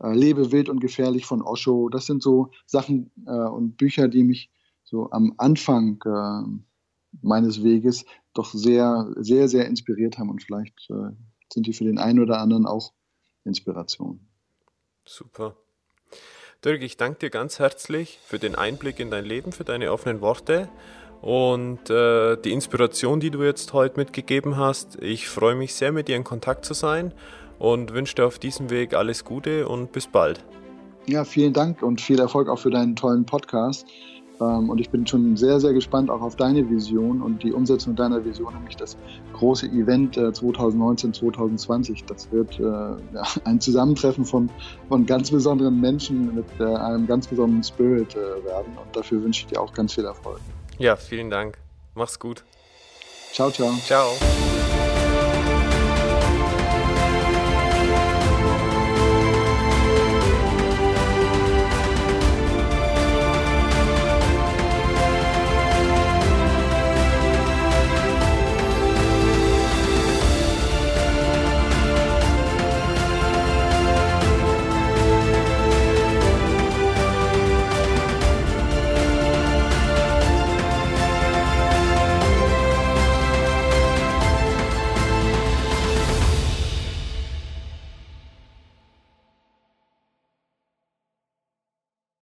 [0.00, 1.88] äh, Lebe wild und gefährlich von Osho.
[1.88, 4.50] Das sind so Sachen äh, und Bücher, die mich
[4.82, 8.04] so am Anfang äh, meines Weges
[8.34, 11.14] doch sehr, sehr, sehr inspiriert haben und vielleicht äh,
[11.52, 12.92] sind die für den einen oder anderen auch
[13.44, 14.20] Inspiration.
[15.04, 15.56] Super.
[16.64, 20.20] Dirk, ich danke dir ganz herzlich für den Einblick in dein Leben, für deine offenen
[20.22, 20.70] Worte
[21.20, 24.96] und äh, die Inspiration, die du jetzt heute mitgegeben hast.
[25.02, 27.12] Ich freue mich sehr, mit dir in Kontakt zu sein
[27.58, 30.44] und wünsche dir auf diesem Weg alles Gute und bis bald.
[31.06, 33.86] Ja, vielen Dank und viel Erfolg auch für deinen tollen Podcast.
[34.40, 37.94] Ähm, und ich bin schon sehr, sehr gespannt auch auf deine Vision und die Umsetzung
[37.96, 38.96] deiner Vision, nämlich das
[39.32, 42.04] große Event 2019, äh, 2020.
[42.04, 42.64] Das wird äh,
[43.44, 44.50] ein Zusammentreffen von,
[44.88, 48.76] von ganz besonderen Menschen mit äh, einem ganz besonderen Spirit werden.
[48.82, 50.40] Und dafür wünsche ich dir auch ganz viel Erfolg.
[50.78, 51.58] Ja, vielen Dank.
[51.94, 52.44] Mach's gut.
[53.32, 53.72] Ciao, ciao.
[53.86, 54.14] Ciao.